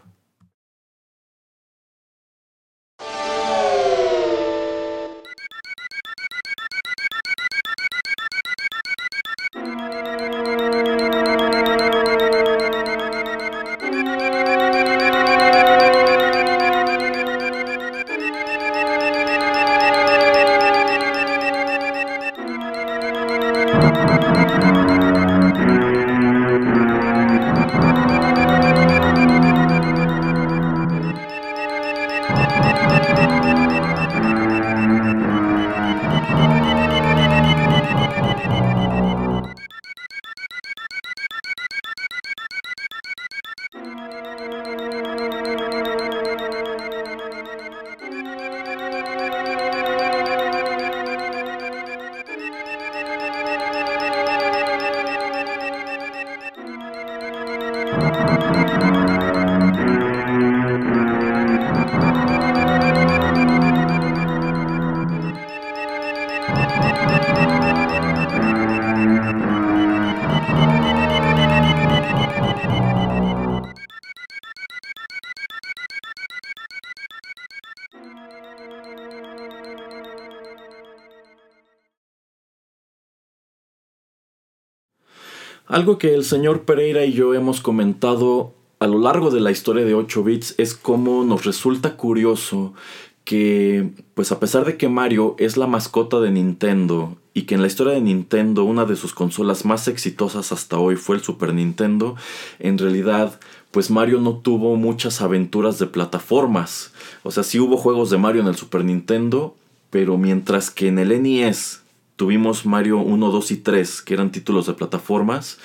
Algo 85.73 85.97
que 85.97 86.13
el 86.13 86.23
señor 86.23 86.65
Pereira 86.65 87.03
y 87.03 87.13
yo 87.13 87.33
hemos 87.33 87.59
comentado 87.59 88.53
a 88.77 88.85
lo 88.85 88.99
largo 88.99 89.31
de 89.31 89.39
la 89.39 89.49
historia 89.49 89.83
de 89.83 89.95
8 89.95 90.23
bits 90.23 90.53
es 90.59 90.75
cómo 90.75 91.25
nos 91.25 91.45
resulta 91.45 91.97
curioso 91.97 92.75
que, 93.23 93.89
pues 94.13 94.31
a 94.31 94.39
pesar 94.39 94.65
de 94.65 94.77
que 94.77 94.87
Mario 94.87 95.35
es 95.39 95.57
la 95.57 95.65
mascota 95.65 96.19
de 96.19 96.29
Nintendo 96.29 97.17
y 97.33 97.47
que 97.47 97.55
en 97.55 97.61
la 97.61 97.65
historia 97.65 97.93
de 97.93 98.01
Nintendo 98.01 98.65
una 98.65 98.85
de 98.85 98.95
sus 98.95 99.15
consolas 99.15 99.65
más 99.65 99.87
exitosas 99.87 100.51
hasta 100.51 100.77
hoy 100.77 100.95
fue 100.95 101.15
el 101.15 101.23
Super 101.23 101.55
Nintendo, 101.55 102.17
en 102.59 102.77
realidad 102.77 103.39
pues 103.71 103.89
Mario 103.89 104.21
no 104.21 104.37
tuvo 104.37 104.75
muchas 104.75 105.21
aventuras 105.21 105.79
de 105.79 105.87
plataformas. 105.87 106.93
O 107.23 107.31
sea, 107.31 107.41
sí 107.41 107.59
hubo 107.59 107.77
juegos 107.77 108.11
de 108.11 108.19
Mario 108.19 108.43
en 108.43 108.47
el 108.47 108.57
Super 108.57 108.85
Nintendo, 108.85 109.55
pero 109.89 110.19
mientras 110.19 110.69
que 110.69 110.89
en 110.89 110.99
el 110.99 111.19
NES 111.23 111.82
tuvimos 112.15 112.65
Mario 112.65 112.99
1, 112.99 113.31
2 113.31 113.51
y 113.51 113.57
3, 113.57 114.01
que 114.01 114.13
eran 114.13 114.31
títulos 114.31 114.67
de 114.67 114.73
plataformas, 114.73 115.59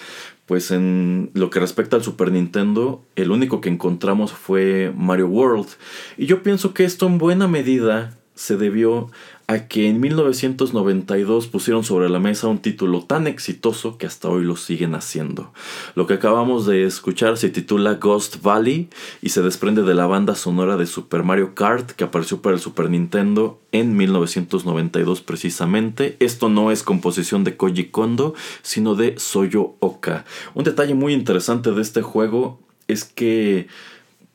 pues 0.47 0.71
en 0.71 1.31
lo 1.35 1.51
que 1.51 1.61
respecta 1.61 1.97
al 1.97 2.03
Super 2.03 2.33
Nintendo, 2.33 3.05
el 3.17 3.31
único 3.31 3.61
que 3.61 3.69
encontramos 3.69 4.33
fue 4.33 4.93
Mario 4.97 5.29
World. 5.29 5.69
Y 6.17 6.27
yo 6.27 6.43
pienso 6.43 6.73
que 6.73 6.85
esto 6.85 7.07
en 7.07 7.19
buena 7.19 7.49
medida 7.49 8.19
se 8.35 8.57
debió 8.57 9.11
a 9.49 9.67
que 9.67 9.89
en 9.89 9.99
1992 9.99 11.47
pusieron 11.47 11.83
sobre 11.83 12.11
la 12.11 12.19
mesa 12.19 12.49
un 12.49 12.59
título 12.59 13.05
tan 13.05 13.27
exitoso 13.27 13.97
que 13.97 14.07
hasta 14.07 14.29
hoy 14.29 14.45
lo 14.45 14.57
siguen 14.57 14.95
haciendo. 14.95 15.55
Lo 15.95 16.07
que 16.07 16.13
acabamos 16.13 16.67
de 16.67 16.85
escuchar 16.85 17.39
se 17.39 17.49
titula 17.49 17.95
Ghost 17.95 18.43
Valley 18.43 18.91
y 19.23 19.31
se 19.31 19.41
desprende 19.41 19.85
de 19.85 19.95
la 19.95 20.07
banda 20.07 20.35
sonora 20.35 20.77
de 20.77 20.85
Super 20.85 21.23
Mario 21.23 21.55
Kart 21.55 21.93
que 21.93 22.05
apareció 22.05 22.43
para 22.43 22.57
el 22.57 22.61
Super 22.61 22.91
Nintendo 22.91 23.59
en 23.73 23.97
1992 23.97 25.23
precisamente. 25.23 26.19
Esto 26.21 26.51
no 26.51 26.71
es 26.71 26.83
composición 26.83 27.43
de 27.43 27.57
Koji 27.57 27.85
Kondo, 27.85 28.35
sino 28.61 28.97
de 28.97 29.19
Soyo 29.19 29.77
Oka. 29.81 30.27
Un 30.55 30.65
detalle 30.65 30.93
muy 30.93 31.15
interesante 31.15 31.73
de 31.73 31.81
este 31.81 32.03
juego 32.03 32.61
es 32.87 33.05
que 33.05 33.67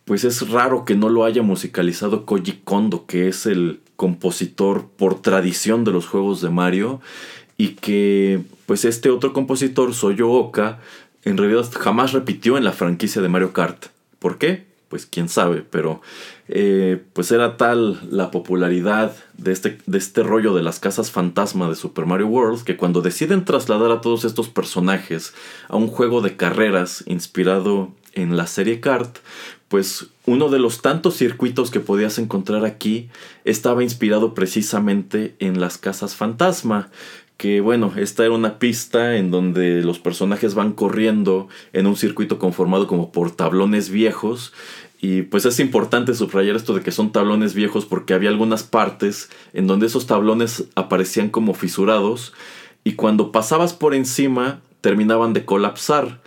pues 0.05 0.23
es 0.23 0.49
raro 0.49 0.85
que 0.85 0.95
no 0.95 1.07
lo 1.07 1.23
haya 1.23 1.43
musicalizado 1.43 2.25
Koji 2.25 2.61
Kondo, 2.63 3.05
que 3.05 3.27
es 3.27 3.45
el 3.45 3.79
compositor 4.03 4.89
por 4.97 5.21
tradición 5.21 5.85
de 5.85 5.93
los 5.93 6.07
juegos 6.07 6.41
de 6.41 6.49
Mario 6.49 6.99
y 7.57 7.69
que 7.75 8.41
pues 8.65 8.83
este 8.83 9.09
otro 9.09 9.31
compositor, 9.31 9.93
Soyo 9.93 10.29
Oka, 10.29 10.81
en 11.23 11.37
realidad 11.37 11.65
jamás 11.71 12.11
repitió 12.11 12.57
en 12.57 12.65
la 12.65 12.73
franquicia 12.73 13.21
de 13.21 13.29
Mario 13.29 13.53
Kart. 13.53 13.85
¿Por 14.19 14.37
qué? 14.37 14.65
Pues 14.89 15.05
quién 15.05 15.29
sabe, 15.29 15.61
pero 15.61 16.01
eh, 16.49 17.01
pues 17.13 17.31
era 17.31 17.55
tal 17.55 17.97
la 18.11 18.29
popularidad 18.29 19.15
de 19.37 19.53
este, 19.53 19.77
de 19.85 19.97
este 19.97 20.21
rollo 20.21 20.53
de 20.53 20.63
las 20.63 20.81
casas 20.81 21.09
fantasma 21.09 21.69
de 21.69 21.75
Super 21.75 22.05
Mario 22.05 22.27
World 22.27 22.65
que 22.65 22.75
cuando 22.75 22.99
deciden 22.99 23.45
trasladar 23.45 23.91
a 23.91 24.01
todos 24.01 24.25
estos 24.25 24.49
personajes 24.49 25.33
a 25.69 25.77
un 25.77 25.87
juego 25.87 26.19
de 26.19 26.35
carreras 26.35 27.05
inspirado 27.07 27.93
en 28.11 28.35
la 28.35 28.47
serie 28.47 28.81
Kart, 28.81 29.19
pues 29.67 30.07
uno 30.25 30.49
de 30.49 30.59
los 30.59 30.81
tantos 30.81 31.15
circuitos 31.15 31.71
que 31.71 31.79
podías 31.79 32.19
encontrar 32.19 32.65
aquí 32.65 33.09
estaba 33.45 33.83
inspirado 33.83 34.33
precisamente 34.33 35.35
en 35.39 35.59
las 35.59 35.77
casas 35.77 36.15
fantasma. 36.15 36.89
Que 37.37 37.61
bueno, 37.61 37.91
esta 37.97 38.23
era 38.23 38.33
una 38.33 38.59
pista 38.59 39.17
en 39.17 39.31
donde 39.31 39.81
los 39.81 39.99
personajes 39.99 40.53
van 40.53 40.73
corriendo 40.73 41.47
en 41.73 41.87
un 41.87 41.95
circuito 41.95 42.37
conformado 42.37 42.87
como 42.87 43.11
por 43.11 43.31
tablones 43.31 43.89
viejos. 43.89 44.53
Y 45.01 45.23
pues 45.23 45.45
es 45.45 45.59
importante 45.59 46.13
subrayar 46.13 46.55
esto 46.55 46.73
de 46.73 46.81
que 46.81 46.91
son 46.91 47.11
tablones 47.11 47.53
viejos 47.53 47.85
porque 47.85 48.13
había 48.13 48.29
algunas 48.29 48.63
partes 48.63 49.29
en 49.53 49.67
donde 49.67 49.87
esos 49.87 50.07
tablones 50.07 50.65
aparecían 50.75 51.29
como 51.29 51.53
fisurados 51.53 52.33
y 52.83 52.93
cuando 52.93 53.31
pasabas 53.31 53.73
por 53.73 53.95
encima 53.95 54.61
terminaban 54.81 55.33
de 55.33 55.45
colapsar. 55.45 56.21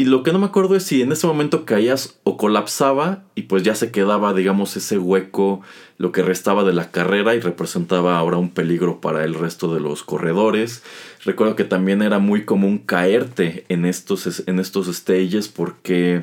Y 0.00 0.06
lo 0.06 0.22
que 0.22 0.32
no 0.32 0.38
me 0.38 0.46
acuerdo 0.46 0.76
es 0.76 0.84
si 0.84 1.02
en 1.02 1.12
ese 1.12 1.26
momento 1.26 1.66
caías 1.66 2.18
o 2.24 2.38
colapsaba 2.38 3.22
y 3.34 3.42
pues 3.42 3.64
ya 3.64 3.74
se 3.74 3.90
quedaba, 3.90 4.32
digamos, 4.32 4.74
ese 4.78 4.96
hueco, 4.96 5.60
lo 5.98 6.10
que 6.10 6.22
restaba 6.22 6.64
de 6.64 6.72
la 6.72 6.90
carrera 6.90 7.34
y 7.34 7.40
representaba 7.40 8.16
ahora 8.16 8.38
un 8.38 8.48
peligro 8.48 9.02
para 9.02 9.24
el 9.24 9.34
resto 9.34 9.74
de 9.74 9.80
los 9.80 10.02
corredores. 10.02 10.82
Recuerdo 11.22 11.54
que 11.54 11.64
también 11.64 12.00
era 12.00 12.18
muy 12.18 12.46
común 12.46 12.78
caerte 12.78 13.66
en 13.68 13.84
estos, 13.84 14.42
en 14.46 14.58
estos 14.58 14.86
stages 14.86 15.48
porque 15.48 16.22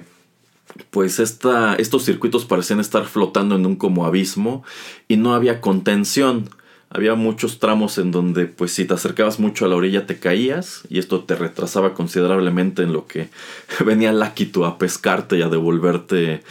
pues 0.89 1.19
esta, 1.19 1.75
estos 1.75 2.03
circuitos 2.03 2.45
parecían 2.45 2.79
estar 2.79 3.05
flotando 3.05 3.57
en 3.57 3.67
un 3.67 3.75
como 3.75 4.07
abismo 4.07 4.63
y 5.07 5.17
no 5.17 5.35
había 5.35 5.61
contención 5.61 6.49
había 6.89 7.15
muchos 7.15 7.59
tramos 7.59 7.97
en 7.97 8.11
donde 8.11 8.45
pues 8.45 8.71
si 8.71 8.85
te 8.85 8.93
acercabas 8.93 9.39
mucho 9.39 9.65
a 9.65 9.67
la 9.67 9.75
orilla 9.75 10.05
te 10.05 10.19
caías 10.19 10.83
y 10.89 10.99
esto 10.99 11.23
te 11.23 11.35
retrasaba 11.35 11.93
considerablemente 11.93 12.83
en 12.83 12.93
lo 12.93 13.07
que 13.07 13.29
venía 13.85 14.13
Lakito 14.13 14.65
a 14.65 14.77
pescarte 14.77 15.37
y 15.37 15.41
a 15.41 15.49
devolverte 15.49 16.43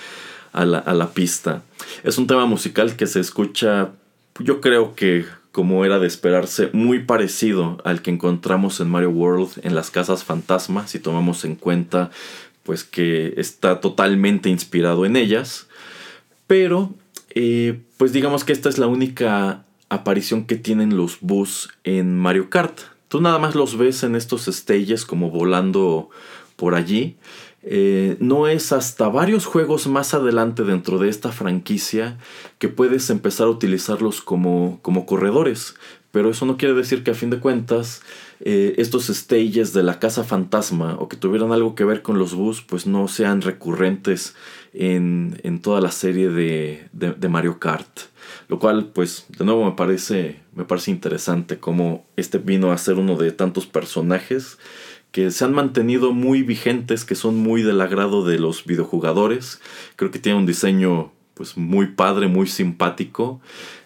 a 0.53 0.64
la, 0.64 0.79
a 0.79 0.94
la 0.94 1.11
pista. 1.11 1.62
Es 2.05 2.18
un 2.18 2.27
tema 2.27 2.46
musical 2.46 2.96
que 2.96 3.07
se 3.07 3.20
escucha 3.20 3.90
yo 4.38 4.61
creo 4.61 4.94
que 4.94 5.25
como 5.57 5.87
era 5.87 5.99
de 5.99 6.07
esperarse, 6.07 6.68
muy 6.75 6.99
parecido 6.99 7.79
al 7.83 8.03
que 8.03 8.11
encontramos 8.11 8.79
en 8.81 8.90
Mario 8.90 9.09
World 9.09 9.53
en 9.62 9.75
las 9.75 9.90
casas 9.90 10.22
fantasma, 10.22 10.87
si 10.87 10.99
tomamos 10.99 11.46
en 11.46 11.55
cuenta 11.57 12.11
pues 12.62 12.85
que 12.85 13.33
está 13.38 13.81
totalmente 13.81 14.51
inspirado 14.51 15.07
en 15.07 15.16
ellas. 15.16 15.66
Pero 16.46 16.92
eh, 17.31 17.81
pues 17.96 18.12
digamos 18.12 18.44
que 18.44 18.53
esta 18.53 18.68
es 18.68 18.77
la 18.77 18.87
única 18.87 19.64
aparición 19.88 20.44
que 20.44 20.57
tienen 20.57 20.96
los 20.96 21.18
bus 21.20 21.70
en 21.85 22.16
Mario 22.16 22.51
Kart. 22.51 22.81
Tú 23.09 23.20
nada 23.20 23.38
más 23.38 23.55
los 23.55 23.79
ves 23.79 24.03
en 24.03 24.16
estos 24.16 24.46
stages 24.46 25.05
como 25.05 25.31
volando 25.31 26.11
por 26.57 26.75
allí. 26.75 27.16
Eh, 27.62 28.16
no 28.20 28.46
es 28.46 28.72
hasta 28.72 29.09
varios 29.09 29.44
juegos 29.44 29.88
más 29.88 30.14
adelante 30.14 30.62
dentro 30.62 30.99
de 30.99 31.09
esta 31.09 31.33
franquicia 31.33 32.16
que 32.59 32.68
puedes 32.68 33.11
empezar 33.11 33.49
a 33.49 33.51
utilizarlos 33.51 34.20
como, 34.22 34.79
como 34.83 35.05
corredores. 35.05 35.75
Pero 36.16 36.31
eso 36.31 36.46
no 36.46 36.57
quiere 36.57 36.72
decir 36.72 37.02
que 37.02 37.11
a 37.11 37.14
fin 37.14 37.29
de 37.29 37.40
cuentas 37.40 38.00
eh, 38.40 38.76
estos 38.79 39.09
stages 39.09 39.74
de 39.74 39.83
la 39.83 39.98
casa 39.98 40.24
fantasma 40.24 40.96
o 40.98 41.11
que 41.11 41.16
tuvieran 41.18 41.52
algo 41.52 41.74
que 41.74 41.85
ver 41.85 42.00
con 42.00 42.18
los 42.18 42.33
bus 42.33 42.62
pues 42.62 42.87
no 42.87 43.07
sean 43.07 43.42
recurrentes 43.42 44.35
en, 44.72 45.38
en 45.42 45.61
toda 45.61 45.83
la 45.83 45.90
serie 45.90 46.31
de, 46.31 46.88
de 46.92 47.29
Mario 47.29 47.59
Kart. 47.59 48.00
Lo 48.48 48.59
cual, 48.59 48.92
pues, 48.94 49.26
de 49.37 49.44
nuevo 49.44 49.66
me 49.66 49.72
parece, 49.72 50.40
me 50.55 50.64
parece 50.64 50.90
interesante 50.90 51.59
cómo 51.59 52.07
este 52.16 52.38
vino 52.38 52.72
a 52.72 52.79
ser 52.79 52.94
uno 52.94 53.16
de 53.16 53.31
tantos 53.33 53.66
personajes 53.66 54.57
que 55.12 55.31
se 55.31 55.44
han 55.44 55.52
mantenido 55.52 56.14
muy 56.14 56.40
vigentes, 56.40 57.05
que 57.05 57.14
son 57.14 57.37
muy 57.37 57.61
del 57.61 57.83
agrado 57.83 58.24
de 58.24 58.38
los 58.38 58.64
videojugadores. 58.64 59.61
Creo 59.96 60.11
que 60.11 60.18
tiene 60.18 60.38
un 60.38 60.46
diseño 60.46 61.12
pues 61.35 61.59
muy 61.59 61.88
padre, 61.88 62.26
muy 62.26 62.46
simpático. 62.46 63.42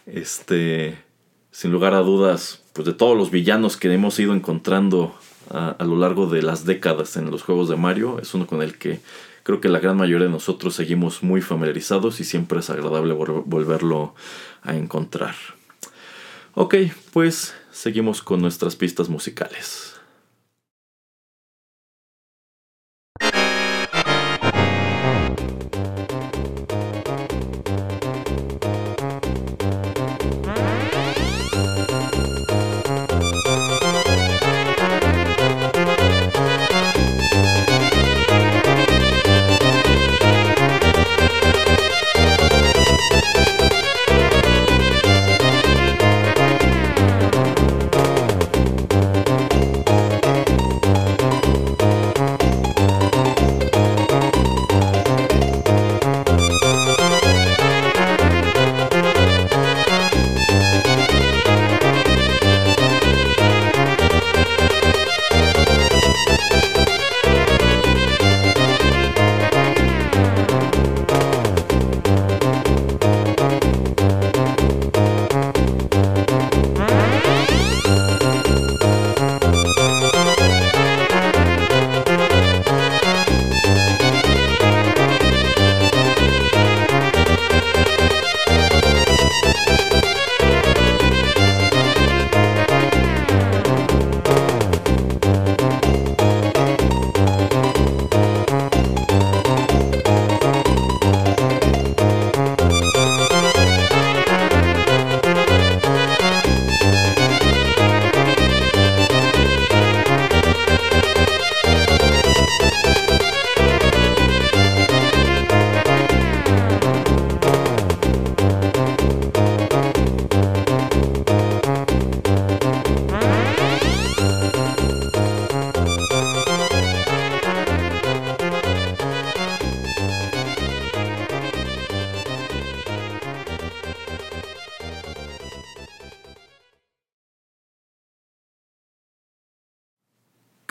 Este, 0.06 1.09
sin 1.52 1.72
lugar 1.72 1.94
a 1.94 1.98
dudas, 1.98 2.62
pues 2.72 2.86
de 2.86 2.92
todos 2.92 3.16
los 3.16 3.30
villanos 3.30 3.76
que 3.76 3.92
hemos 3.92 4.18
ido 4.18 4.34
encontrando 4.34 5.14
a, 5.50 5.84
lo 5.84 5.96
largo 5.96 6.26
de 6.26 6.42
las 6.42 6.64
décadas 6.64 7.16
en 7.16 7.30
los 7.30 7.42
juegos 7.42 7.68
de 7.68 7.76
Mario, 7.76 8.20
es 8.20 8.34
uno 8.34 8.46
con 8.46 8.62
el 8.62 8.78
que 8.78 9.00
creo 9.42 9.60
que 9.60 9.68
la 9.68 9.80
gran 9.80 9.96
mayoría 9.96 10.26
de 10.26 10.32
nosotros 10.32 10.74
seguimos 10.74 11.22
muy 11.22 11.40
familiarizados 11.40 12.20
y 12.20 12.24
siempre 12.24 12.60
es 12.60 12.70
agradable 12.70 13.14
volverlo 13.14 14.14
a 14.62 14.76
encontrar. 14.76 15.34
Ok, 16.54 16.76
pues 17.12 17.54
seguimos 17.72 18.22
con 18.22 18.40
nuestras 18.40 18.76
pistas 18.76 19.08
musicales. 19.08 19.89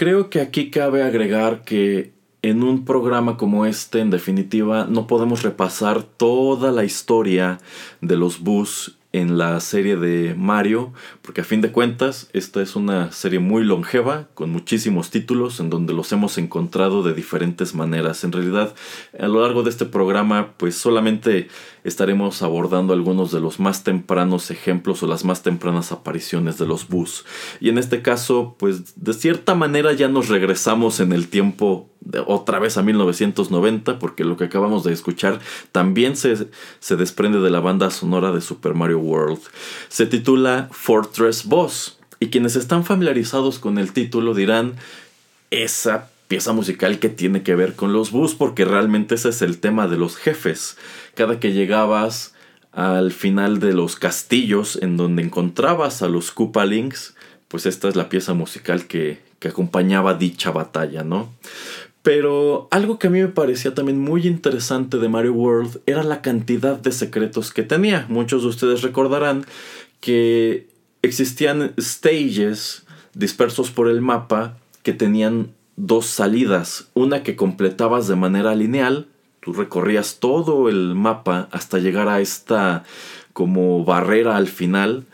Creo 0.09 0.31
que 0.31 0.41
aquí 0.41 0.71
cabe 0.71 1.03
agregar 1.03 1.63
que 1.63 2.13
en 2.41 2.63
un 2.63 2.83
programa 2.83 3.37
como 3.37 3.67
este, 3.67 3.99
en 3.99 4.09
definitiva, 4.09 4.87
no 4.89 5.05
podemos 5.05 5.43
repasar 5.43 6.01
toda 6.01 6.71
la 6.71 6.83
historia 6.83 7.59
de 8.01 8.17
los 8.17 8.39
Bus 8.39 8.97
en 9.13 9.37
la 9.37 9.59
serie 9.59 9.97
de 9.97 10.33
Mario, 10.33 10.93
porque 11.21 11.41
a 11.41 11.43
fin 11.43 11.61
de 11.61 11.71
cuentas 11.71 12.27
esta 12.33 12.59
es 12.63 12.75
una 12.75 13.11
serie 13.11 13.37
muy 13.37 13.63
longeva, 13.63 14.29
con 14.33 14.49
muchísimos 14.49 15.11
títulos, 15.11 15.59
en 15.59 15.69
donde 15.69 15.93
los 15.93 16.11
hemos 16.11 16.39
encontrado 16.39 17.03
de 17.03 17.13
diferentes 17.13 17.75
maneras. 17.75 18.23
En 18.23 18.31
realidad, 18.31 18.73
a 19.19 19.27
lo 19.27 19.41
largo 19.43 19.61
de 19.61 19.69
este 19.69 19.85
programa, 19.85 20.53
pues 20.57 20.75
solamente 20.75 21.49
estaremos 21.89 22.41
abordando 22.41 22.93
algunos 22.93 23.31
de 23.31 23.39
los 23.39 23.59
más 23.59 23.83
tempranos 23.83 24.51
ejemplos 24.51 25.03
o 25.03 25.07
las 25.07 25.25
más 25.25 25.43
tempranas 25.43 25.91
apariciones 25.91 26.57
de 26.57 26.65
los 26.65 26.87
Bus. 26.87 27.25
Y 27.59 27.69
en 27.69 27.77
este 27.77 28.01
caso, 28.01 28.55
pues 28.57 28.93
de 28.95 29.13
cierta 29.13 29.55
manera 29.55 29.91
ya 29.93 30.07
nos 30.07 30.29
regresamos 30.29 30.99
en 30.99 31.11
el 31.11 31.27
tiempo 31.27 31.89
de 31.99 32.23
otra 32.25 32.59
vez 32.59 32.77
a 32.77 32.83
1990, 32.83 33.99
porque 33.99 34.23
lo 34.23 34.37
que 34.37 34.45
acabamos 34.45 34.83
de 34.83 34.93
escuchar 34.93 35.39
también 35.71 36.15
se, 36.15 36.47
se 36.79 36.95
desprende 36.95 37.39
de 37.39 37.49
la 37.49 37.59
banda 37.59 37.91
sonora 37.91 38.31
de 38.31 38.41
Super 38.41 38.73
Mario 38.73 38.99
World. 38.99 39.39
Se 39.89 40.05
titula 40.05 40.69
Fortress 40.71 41.45
Boss. 41.45 41.97
Y 42.21 42.27
quienes 42.27 42.55
están 42.55 42.83
familiarizados 42.83 43.59
con 43.59 43.77
el 43.77 43.93
título 43.93 44.33
dirán, 44.33 44.75
esa 45.51 46.09
pieza 46.29 46.53
musical 46.53 46.99
que 46.99 47.09
tiene 47.09 47.41
que 47.41 47.55
ver 47.55 47.73
con 47.73 47.91
los 47.91 48.11
bus, 48.11 48.35
porque 48.35 48.63
realmente 48.63 49.15
ese 49.15 49.29
es 49.29 49.41
el 49.41 49.57
tema 49.57 49.87
de 49.87 49.97
los 49.97 50.15
jefes. 50.15 50.77
Cada 51.15 51.39
que 51.39 51.51
llegabas 51.51 52.35
al 52.71 53.11
final 53.11 53.59
de 53.59 53.73
los 53.73 53.95
castillos 53.95 54.77
en 54.79 54.95
donde 54.95 55.23
encontrabas 55.23 56.03
a 56.03 56.07
los 56.07 56.31
Koopalings, 56.31 57.15
pues 57.47 57.65
esta 57.65 57.89
es 57.89 57.95
la 57.95 58.09
pieza 58.09 58.35
musical 58.35 58.85
que, 58.85 59.19
que 59.39 59.47
acompañaba 59.47 60.13
dicha 60.13 60.51
batalla, 60.51 61.03
¿no? 61.03 61.33
Pero 62.03 62.67
algo 62.69 62.99
que 62.99 63.07
a 63.07 63.09
mí 63.09 63.19
me 63.19 63.27
parecía 63.29 63.73
también 63.73 63.99
muy 63.99 64.27
interesante 64.27 64.99
de 64.99 65.09
Mario 65.09 65.33
World 65.33 65.81
era 65.87 66.03
la 66.03 66.21
cantidad 66.21 66.77
de 66.77 66.91
secretos 66.91 67.51
que 67.51 67.63
tenía. 67.63 68.05
Muchos 68.07 68.43
de 68.43 68.49
ustedes 68.49 68.83
recordarán 68.83 69.45
que 69.99 70.67
existían 71.01 71.73
stages 71.79 72.85
dispersos 73.15 73.71
por 73.71 73.89
el 73.89 74.01
mapa 74.01 74.57
que 74.83 74.93
tenían 74.93 75.53
dos 75.79 76.07
salidas, 76.07 76.89
una 76.93 77.23
que 77.23 77.37
completabas 77.37 78.07
de 78.07 78.17
manera 78.17 78.53
lineal, 78.53 79.07
tú 79.39 79.53
recorrías 79.53 80.17
todo 80.19 80.67
el 80.67 80.93
mapa 80.93 81.47
hasta 81.51 81.79
llegar 81.79 82.09
a 82.09 82.19
esta 82.19 82.83
como 83.31 83.85
barrera 83.85 84.35
al 84.35 84.47
final, 84.47 85.05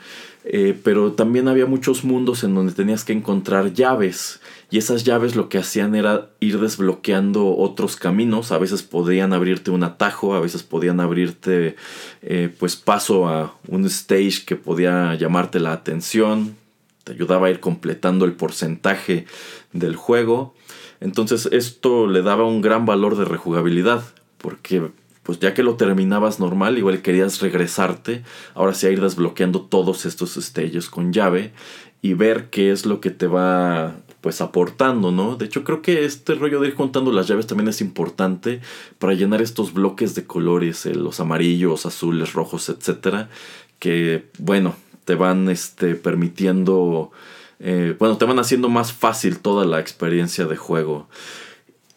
eh, 0.43 0.75
pero 0.84 1.12
también 1.12 1.47
había 1.47 1.67
muchos 1.67 2.04
mundos 2.04 2.43
en 2.43 2.56
donde 2.56 2.73
tenías 2.73 3.04
que 3.04 3.13
encontrar 3.13 3.73
llaves 3.73 4.41
y 4.71 4.80
esas 4.80 5.04
llaves 5.04 5.36
lo 5.36 5.49
que 5.49 5.60
hacían 5.60 5.93
era 5.93 6.30
ir 6.39 6.60
desbloqueando 6.60 7.56
otros 7.56 7.95
caminos, 7.95 8.51
a 8.51 8.58
veces 8.58 8.82
podían 8.82 9.34
abrirte 9.34 9.69
un 9.69 9.84
atajo, 9.84 10.34
a 10.34 10.39
veces 10.39 10.63
podían 10.63 10.99
abrirte 10.99 11.75
eh, 12.23 12.49
pues 12.60 12.75
paso 12.75 13.28
a 13.28 13.56
un 13.67 13.86
stage 13.86 14.45
que 14.45 14.56
podía 14.56 15.13
llamarte 15.13 15.60
la 15.60 15.73
atención, 15.73 16.56
te 17.05 17.13
ayudaba 17.13 17.47
a 17.47 17.49
ir 17.51 17.61
completando 17.61 18.25
el 18.25 18.33
porcentaje 18.33 19.25
del 19.71 19.95
juego. 19.95 20.53
Entonces 20.99 21.47
esto 21.51 22.07
le 22.07 22.21
daba 22.21 22.45
un 22.45 22.61
gran 22.61 22.85
valor 22.85 23.15
de 23.15 23.23
rejugabilidad, 23.23 24.03
porque 24.39 24.91
pues 25.23 25.39
ya 25.39 25.53
que 25.53 25.63
lo 25.63 25.75
terminabas 25.75 26.39
normal, 26.39 26.77
igual 26.77 27.01
querías 27.01 27.41
regresarte, 27.41 28.23
ahora 28.53 28.73
sí 28.73 28.87
a 28.87 28.91
ir 28.91 29.01
desbloqueando 29.01 29.61
todos 29.61 30.05
estos 30.05 30.35
stages 30.35 30.89
con 30.89 31.13
llave 31.13 31.53
y 32.01 32.13
ver 32.13 32.49
qué 32.49 32.71
es 32.71 32.85
lo 32.85 33.01
que 33.01 33.09
te 33.11 33.27
va 33.27 33.95
pues 34.21 34.41
aportando, 34.41 35.11
¿no? 35.11 35.35
De 35.35 35.45
hecho 35.45 35.63
creo 35.63 35.83
que 35.83 36.05
este 36.05 36.33
rollo 36.33 36.59
de 36.59 36.69
ir 36.69 36.75
contando 36.75 37.11
las 37.11 37.27
llaves 37.27 37.45
también 37.45 37.67
es 37.67 37.81
importante 37.81 38.61
para 38.97 39.13
llenar 39.13 39.41
estos 39.41 39.73
bloques 39.73 40.15
de 40.15 40.25
colores, 40.25 40.85
eh, 40.87 40.95
los 40.95 41.19
amarillos, 41.19 41.85
azules, 41.85 42.33
rojos, 42.33 42.69
etcétera, 42.69 43.29
que 43.77 44.25
bueno, 44.39 44.75
te 45.05 45.15
van 45.15 45.49
este, 45.49 45.95
permitiendo 45.95 47.11
eh, 47.59 47.95
bueno, 47.99 48.17
te 48.17 48.25
van 48.25 48.39
haciendo 48.39 48.69
más 48.69 48.93
fácil 48.93 49.39
toda 49.39 49.65
la 49.65 49.79
experiencia 49.79 50.45
de 50.45 50.57
juego. 50.57 51.07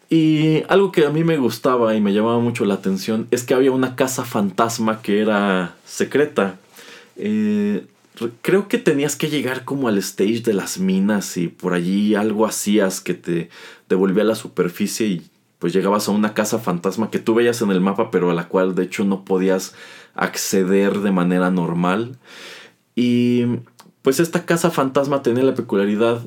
Y 0.09 0.63
algo 0.69 0.91
que 0.91 1.05
a 1.05 1.11
mí 1.11 1.23
me 1.23 1.37
gustaba 1.37 1.95
y 1.95 2.01
me 2.01 2.13
llamaba 2.13 2.39
mucho 2.39 2.65
la 2.65 2.73
atención 2.75 3.27
es 3.29 3.43
que 3.43 3.53
había 3.53 3.71
una 3.71 3.95
casa 3.95 4.25
fantasma 4.25 5.01
que 5.01 5.21
era 5.21 5.75
secreta. 5.85 6.57
Eh, 7.15 7.85
creo 8.41 8.67
que 8.67 8.79
tenías 8.79 9.15
que 9.15 9.29
llegar 9.29 9.65
como 9.65 9.87
al 9.87 9.97
stage 9.99 10.41
de 10.41 10.53
las 10.53 10.79
minas 10.79 11.37
y 11.37 11.47
por 11.47 11.73
allí 11.73 12.15
algo 12.15 12.47
hacías 12.47 13.01
que 13.01 13.13
te 13.13 13.49
devolvía 13.87 14.23
a 14.23 14.27
la 14.27 14.35
superficie 14.35 15.07
y 15.07 15.29
pues 15.59 15.73
llegabas 15.73 16.07
a 16.07 16.11
una 16.11 16.33
casa 16.33 16.57
fantasma 16.57 17.11
que 17.11 17.19
tú 17.19 17.35
veías 17.35 17.61
en 17.61 17.69
el 17.69 17.81
mapa 17.81 18.11
pero 18.11 18.31
a 18.31 18.33
la 18.33 18.47
cual 18.47 18.75
de 18.75 18.83
hecho 18.83 19.03
no 19.03 19.25
podías 19.25 19.75
acceder 20.15 20.99
de 20.99 21.11
manera 21.11 21.51
normal. 21.51 22.17
Y 23.01 23.45
pues 24.01 24.19
esta 24.19 24.45
casa 24.45 24.71
fantasma 24.71 25.23
tenía 25.23 25.45
la 25.45 25.53
peculiaridad 25.53 26.19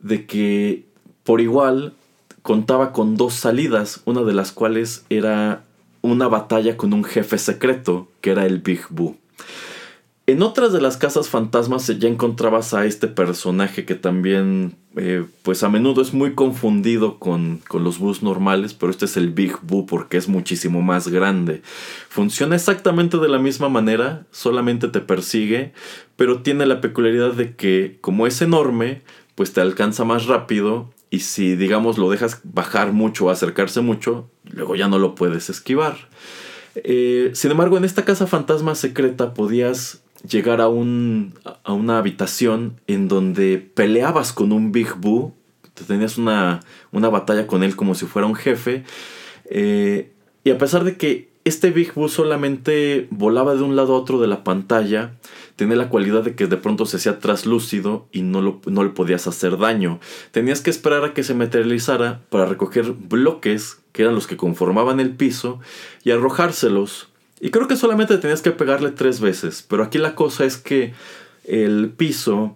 de 0.00 0.26
que 0.26 0.84
por 1.24 1.40
igual 1.40 1.94
contaba 2.42 2.92
con 2.92 3.16
dos 3.16 3.32
salidas, 3.32 4.02
una 4.04 4.20
de 4.20 4.34
las 4.34 4.52
cuales 4.52 5.06
era 5.08 5.64
una 6.02 6.28
batalla 6.28 6.76
con 6.76 6.92
un 6.92 7.02
jefe 7.02 7.38
secreto, 7.38 8.08
que 8.20 8.32
era 8.32 8.44
el 8.44 8.58
Big 8.58 8.82
Boo. 8.90 9.16
En 10.26 10.40
otras 10.42 10.72
de 10.72 10.80
las 10.80 10.96
casas 10.96 11.28
fantasmas 11.28 11.86
ya 11.98 12.08
encontrabas 12.08 12.74
a 12.74 12.86
este 12.86 13.08
personaje 13.08 13.84
que 13.84 13.96
también, 13.96 14.76
eh, 14.94 15.24
pues 15.42 15.64
a 15.64 15.68
menudo 15.68 16.00
es 16.00 16.14
muy 16.14 16.34
confundido 16.34 17.18
con, 17.18 17.60
con 17.66 17.82
los 17.82 17.98
Boos 17.98 18.22
normales, 18.22 18.72
pero 18.72 18.92
este 18.92 19.06
es 19.06 19.16
el 19.16 19.30
Big 19.30 19.56
Boo 19.62 19.84
porque 19.84 20.16
es 20.16 20.28
muchísimo 20.28 20.80
más 20.80 21.08
grande. 21.08 21.62
Funciona 22.08 22.54
exactamente 22.54 23.18
de 23.18 23.28
la 23.28 23.40
misma 23.40 23.68
manera, 23.68 24.24
solamente 24.30 24.86
te 24.86 25.00
persigue, 25.00 25.72
pero 26.14 26.42
tiene 26.42 26.66
la 26.66 26.80
peculiaridad 26.80 27.32
de 27.32 27.56
que 27.56 27.98
como 28.00 28.28
es 28.28 28.40
enorme, 28.42 29.02
pues 29.34 29.52
te 29.52 29.60
alcanza 29.60 30.04
más 30.04 30.26
rápido 30.26 30.90
y 31.10 31.18
si 31.20 31.56
digamos 31.56 31.98
lo 31.98 32.08
dejas 32.08 32.40
bajar 32.44 32.92
mucho 32.92 33.26
o 33.26 33.30
acercarse 33.30 33.80
mucho, 33.80 34.30
luego 34.44 34.76
ya 34.76 34.86
no 34.86 35.00
lo 35.00 35.16
puedes 35.16 35.50
esquivar. 35.50 35.96
Eh, 36.76 37.32
sin 37.34 37.50
embargo, 37.50 37.76
en 37.76 37.84
esta 37.84 38.04
casa 38.04 38.28
fantasma 38.28 38.76
secreta 38.76 39.34
podías 39.34 40.02
llegar 40.28 40.60
a, 40.60 40.68
un, 40.68 41.34
a 41.64 41.72
una 41.72 41.98
habitación 41.98 42.80
en 42.86 43.08
donde 43.08 43.58
peleabas 43.58 44.32
con 44.32 44.52
un 44.52 44.72
Big 44.72 44.94
Boo, 44.96 45.34
tenías 45.86 46.18
una, 46.18 46.60
una 46.92 47.08
batalla 47.08 47.46
con 47.46 47.62
él 47.62 47.76
como 47.76 47.94
si 47.94 48.06
fuera 48.06 48.26
un 48.26 48.34
jefe, 48.34 48.84
eh, 49.46 50.12
y 50.44 50.50
a 50.50 50.58
pesar 50.58 50.84
de 50.84 50.96
que 50.96 51.32
este 51.44 51.70
Big 51.70 51.94
Boo 51.94 52.08
solamente 52.08 53.08
volaba 53.10 53.54
de 53.54 53.62
un 53.62 53.74
lado 53.74 53.94
a 53.94 53.98
otro 53.98 54.20
de 54.20 54.28
la 54.28 54.44
pantalla, 54.44 55.14
tenía 55.56 55.76
la 55.76 55.88
cualidad 55.88 56.22
de 56.22 56.34
que 56.36 56.46
de 56.46 56.56
pronto 56.56 56.86
se 56.86 56.98
hacía 56.98 57.18
traslúcido 57.18 58.06
y 58.12 58.22
no, 58.22 58.60
no 58.64 58.84
le 58.84 58.90
podías 58.90 59.26
hacer 59.26 59.58
daño. 59.58 59.98
Tenías 60.30 60.60
que 60.60 60.70
esperar 60.70 61.04
a 61.04 61.14
que 61.14 61.24
se 61.24 61.34
materializara 61.34 62.22
para 62.30 62.46
recoger 62.46 62.92
bloques 62.92 63.80
que 63.92 64.02
eran 64.02 64.14
los 64.14 64.26
que 64.26 64.36
conformaban 64.36 65.00
el 65.00 65.16
piso 65.16 65.60
y 66.04 66.12
arrojárselos. 66.12 67.08
Y 67.44 67.50
creo 67.50 67.66
que 67.66 67.76
solamente 67.76 68.18
tenías 68.18 68.40
que 68.40 68.52
pegarle 68.52 68.92
tres 68.92 69.20
veces. 69.20 69.66
Pero 69.68 69.82
aquí 69.82 69.98
la 69.98 70.14
cosa 70.14 70.44
es 70.44 70.56
que 70.56 70.94
el 71.44 71.90
piso 71.90 72.54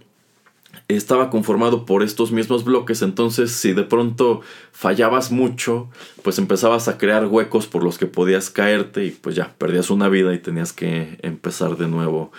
estaba 0.86 1.28
conformado 1.28 1.84
por 1.84 2.04
estos 2.04 2.30
mismos 2.30 2.62
bloques, 2.62 3.02
entonces 3.02 3.50
si 3.50 3.72
de 3.72 3.82
pronto 3.82 4.42
fallabas 4.70 5.32
mucho, 5.32 5.88
pues 6.22 6.38
empezabas 6.38 6.86
a 6.86 6.98
crear 6.98 7.26
huecos 7.26 7.66
por 7.66 7.82
los 7.82 7.98
que 7.98 8.06
podías 8.06 8.48
caerte 8.48 9.04
y 9.04 9.10
pues 9.10 9.34
ya, 9.34 9.52
perdías 9.58 9.90
una 9.90 10.08
vida 10.08 10.32
y 10.32 10.38
tenías 10.38 10.72
que 10.72 11.18
empezar 11.22 11.76
de 11.76 11.88
nuevo. 11.88 12.30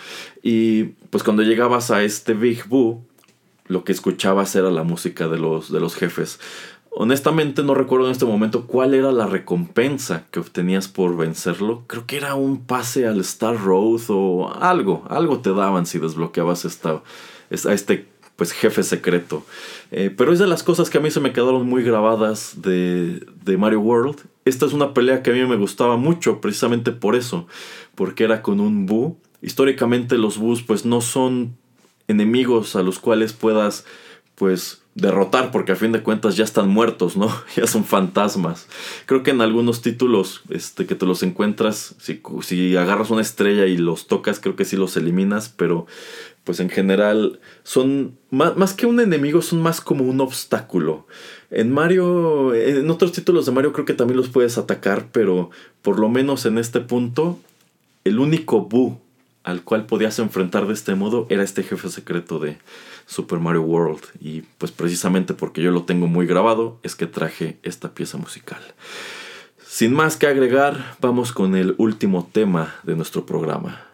Y 0.42 0.84
pues 1.10 1.22
cuando 1.22 1.42
llegabas 1.42 1.90
a 1.90 2.02
este 2.02 2.32
Big 2.32 2.66
Boo, 2.66 3.04
lo 3.66 3.84
que 3.84 3.92
escuchabas 3.92 4.56
era 4.56 4.70
la 4.70 4.84
música 4.84 5.28
de 5.28 5.38
los, 5.38 5.70
de 5.70 5.80
los 5.80 5.94
jefes. 5.94 6.40
Honestamente 6.90 7.62
no 7.62 7.74
recuerdo 7.74 8.06
en 8.06 8.12
este 8.12 8.24
momento 8.24 8.66
cuál 8.66 8.94
era 8.94 9.12
la 9.12 9.26
recompensa 9.26 10.24
que 10.30 10.40
obtenías 10.40 10.88
por 10.88 11.16
vencerlo. 11.16 11.84
Creo 11.86 12.06
que 12.06 12.16
era 12.16 12.34
un 12.34 12.64
pase 12.64 13.06
al 13.06 13.20
Star 13.20 13.56
Road 13.56 14.00
o 14.08 14.52
algo. 14.52 15.04
Algo 15.08 15.38
te 15.38 15.52
daban 15.52 15.86
si 15.86 15.98
desbloqueabas 15.98 16.64
esta, 16.64 16.94
a 16.94 17.72
este 17.72 18.08
pues, 18.36 18.52
jefe 18.52 18.82
secreto. 18.82 19.44
Eh, 19.90 20.12
pero 20.16 20.32
es 20.32 20.38
de 20.38 20.46
las 20.46 20.62
cosas 20.62 20.90
que 20.90 20.98
a 20.98 21.00
mí 21.00 21.10
se 21.10 21.20
me 21.20 21.32
quedaron 21.32 21.66
muy 21.66 21.82
grabadas 21.82 22.62
de, 22.62 23.26
de 23.44 23.56
Mario 23.56 23.80
World. 23.80 24.20
Esta 24.44 24.66
es 24.66 24.72
una 24.72 24.94
pelea 24.94 25.22
que 25.22 25.30
a 25.30 25.34
mí 25.34 25.44
me 25.44 25.56
gustaba 25.56 25.96
mucho 25.96 26.40
precisamente 26.40 26.90
por 26.90 27.14
eso. 27.14 27.46
Porque 27.94 28.24
era 28.24 28.42
con 28.42 28.60
un 28.60 28.86
Boo. 28.86 29.18
Históricamente 29.40 30.18
los 30.18 30.38
Boos 30.38 30.62
pues 30.62 30.84
no 30.84 31.00
son 31.00 31.56
enemigos 32.08 32.74
a 32.74 32.82
los 32.82 32.98
cuales 32.98 33.34
puedas 33.34 33.84
pues 34.34 34.82
derrotar 34.98 35.52
porque 35.52 35.72
a 35.72 35.76
fin 35.76 35.92
de 35.92 36.02
cuentas 36.02 36.36
ya 36.36 36.44
están 36.44 36.68
muertos, 36.68 37.16
¿no? 37.16 37.32
Ya 37.56 37.66
son 37.66 37.84
fantasmas. 37.84 38.68
Creo 39.06 39.22
que 39.22 39.30
en 39.30 39.40
algunos 39.40 39.80
títulos 39.80 40.42
este, 40.50 40.86
que 40.86 40.94
te 40.94 41.06
los 41.06 41.22
encuentras, 41.22 41.94
si, 41.98 42.20
si 42.42 42.76
agarras 42.76 43.10
una 43.10 43.22
estrella 43.22 43.66
y 43.66 43.76
los 43.76 44.06
tocas, 44.06 44.40
creo 44.40 44.56
que 44.56 44.64
sí 44.64 44.76
los 44.76 44.96
eliminas, 44.96 45.48
pero 45.48 45.86
pues 46.44 46.60
en 46.60 46.70
general 46.70 47.40
son 47.62 48.16
más, 48.30 48.56
más, 48.56 48.74
que 48.74 48.86
un 48.86 49.00
enemigo, 49.00 49.42
son 49.42 49.62
más 49.62 49.80
como 49.80 50.04
un 50.04 50.20
obstáculo. 50.20 51.06
En 51.50 51.72
Mario, 51.72 52.54
en 52.54 52.90
otros 52.90 53.12
títulos 53.12 53.46
de 53.46 53.52
Mario 53.52 53.72
creo 53.72 53.84
que 53.84 53.94
también 53.94 54.16
los 54.16 54.28
puedes 54.28 54.58
atacar, 54.58 55.08
pero 55.12 55.50
por 55.82 55.98
lo 55.98 56.08
menos 56.08 56.46
en 56.46 56.58
este 56.58 56.80
punto, 56.80 57.38
el 58.04 58.18
único 58.18 58.62
Boo 58.62 59.00
al 59.48 59.62
cual 59.62 59.86
podías 59.86 60.18
enfrentar 60.18 60.66
de 60.66 60.74
este 60.74 60.94
modo 60.94 61.26
era 61.30 61.42
este 61.42 61.62
jefe 61.62 61.88
secreto 61.88 62.38
de 62.38 62.58
Super 63.06 63.38
Mario 63.38 63.62
World. 63.62 64.02
Y 64.20 64.42
pues 64.58 64.72
precisamente 64.72 65.32
porque 65.32 65.62
yo 65.62 65.70
lo 65.70 65.84
tengo 65.84 66.06
muy 66.06 66.26
grabado 66.26 66.78
es 66.82 66.94
que 66.94 67.06
traje 67.06 67.56
esta 67.62 67.94
pieza 67.94 68.18
musical. 68.18 68.60
Sin 69.66 69.94
más 69.94 70.18
que 70.18 70.26
agregar, 70.26 70.96
vamos 71.00 71.32
con 71.32 71.56
el 71.56 71.74
último 71.78 72.28
tema 72.30 72.74
de 72.82 72.94
nuestro 72.94 73.24
programa. 73.24 73.87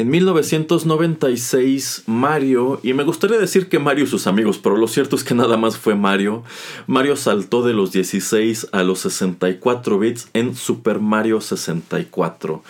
En 0.00 0.08
1996, 0.08 2.04
Mario, 2.06 2.80
y 2.82 2.94
me 2.94 3.04
gustaría 3.04 3.36
decir 3.36 3.68
que 3.68 3.78
Mario 3.78 4.04
y 4.04 4.06
sus 4.06 4.26
amigos, 4.26 4.56
pero 4.56 4.78
lo 4.78 4.88
cierto 4.88 5.14
es 5.14 5.24
que 5.24 5.34
nada 5.34 5.58
más 5.58 5.76
fue 5.76 5.94
Mario, 5.94 6.42
Mario 6.86 7.16
saltó 7.16 7.62
de 7.62 7.74
los 7.74 7.92
16 7.92 8.68
a 8.72 8.82
los 8.82 9.00
64 9.00 9.98
bits 9.98 10.30
en 10.32 10.56
Super 10.56 11.00
Mario 11.00 11.42
64. 11.42 12.62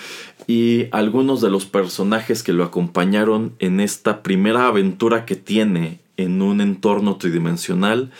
Y 0.48 0.86
algunos 0.90 1.40
de 1.40 1.50
los 1.50 1.66
personajes 1.66 2.42
que 2.42 2.52
lo 2.52 2.64
acompañaron 2.64 3.52
en 3.60 3.78
esta 3.78 4.24
primera 4.24 4.66
aventura 4.66 5.24
que 5.24 5.36
tiene 5.36 6.00
en 6.16 6.42
un 6.42 6.60
entorno 6.60 7.14
tridimensional, 7.14 8.10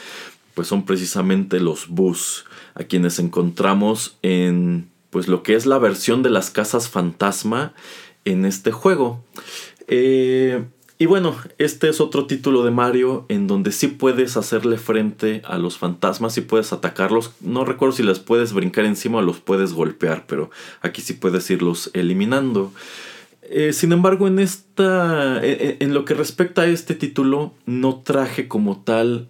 pues 0.54 0.68
son 0.68 0.84
precisamente 0.84 1.58
los 1.58 1.88
Bus, 1.88 2.44
a 2.76 2.84
quienes 2.84 3.18
encontramos 3.18 4.18
en 4.22 4.88
pues 5.10 5.26
lo 5.26 5.42
que 5.42 5.56
es 5.56 5.66
la 5.66 5.78
versión 5.78 6.22
de 6.22 6.30
las 6.30 6.50
casas 6.50 6.88
fantasma 6.88 7.72
en 8.24 8.44
este 8.44 8.72
juego. 8.72 9.22
Eh, 9.88 10.64
y 10.98 11.06
bueno, 11.06 11.34
este 11.56 11.88
es 11.88 12.00
otro 12.00 12.26
título 12.26 12.62
de 12.62 12.70
Mario 12.70 13.24
en 13.28 13.46
donde 13.46 13.72
sí 13.72 13.88
puedes 13.88 14.36
hacerle 14.36 14.76
frente 14.76 15.40
a 15.46 15.56
los 15.56 15.78
fantasmas, 15.78 16.36
y 16.36 16.42
puedes 16.42 16.72
atacarlos. 16.72 17.32
No 17.40 17.64
recuerdo 17.64 17.96
si 17.96 18.02
les 18.02 18.18
puedes 18.18 18.52
brincar 18.52 18.84
encima 18.84 19.18
o 19.18 19.22
los 19.22 19.40
puedes 19.40 19.72
golpear, 19.72 20.26
pero 20.26 20.50
aquí 20.82 21.00
sí 21.00 21.14
puedes 21.14 21.50
irlos 21.50 21.90
eliminando. 21.94 22.72
Eh, 23.42 23.72
sin 23.72 23.92
embargo, 23.92 24.28
en 24.28 24.38
esta. 24.38 25.40
en 25.42 25.94
lo 25.94 26.04
que 26.04 26.14
respecta 26.14 26.62
a 26.62 26.66
este 26.66 26.94
título, 26.94 27.54
no 27.64 28.02
traje 28.02 28.46
como 28.46 28.82
tal 28.82 29.29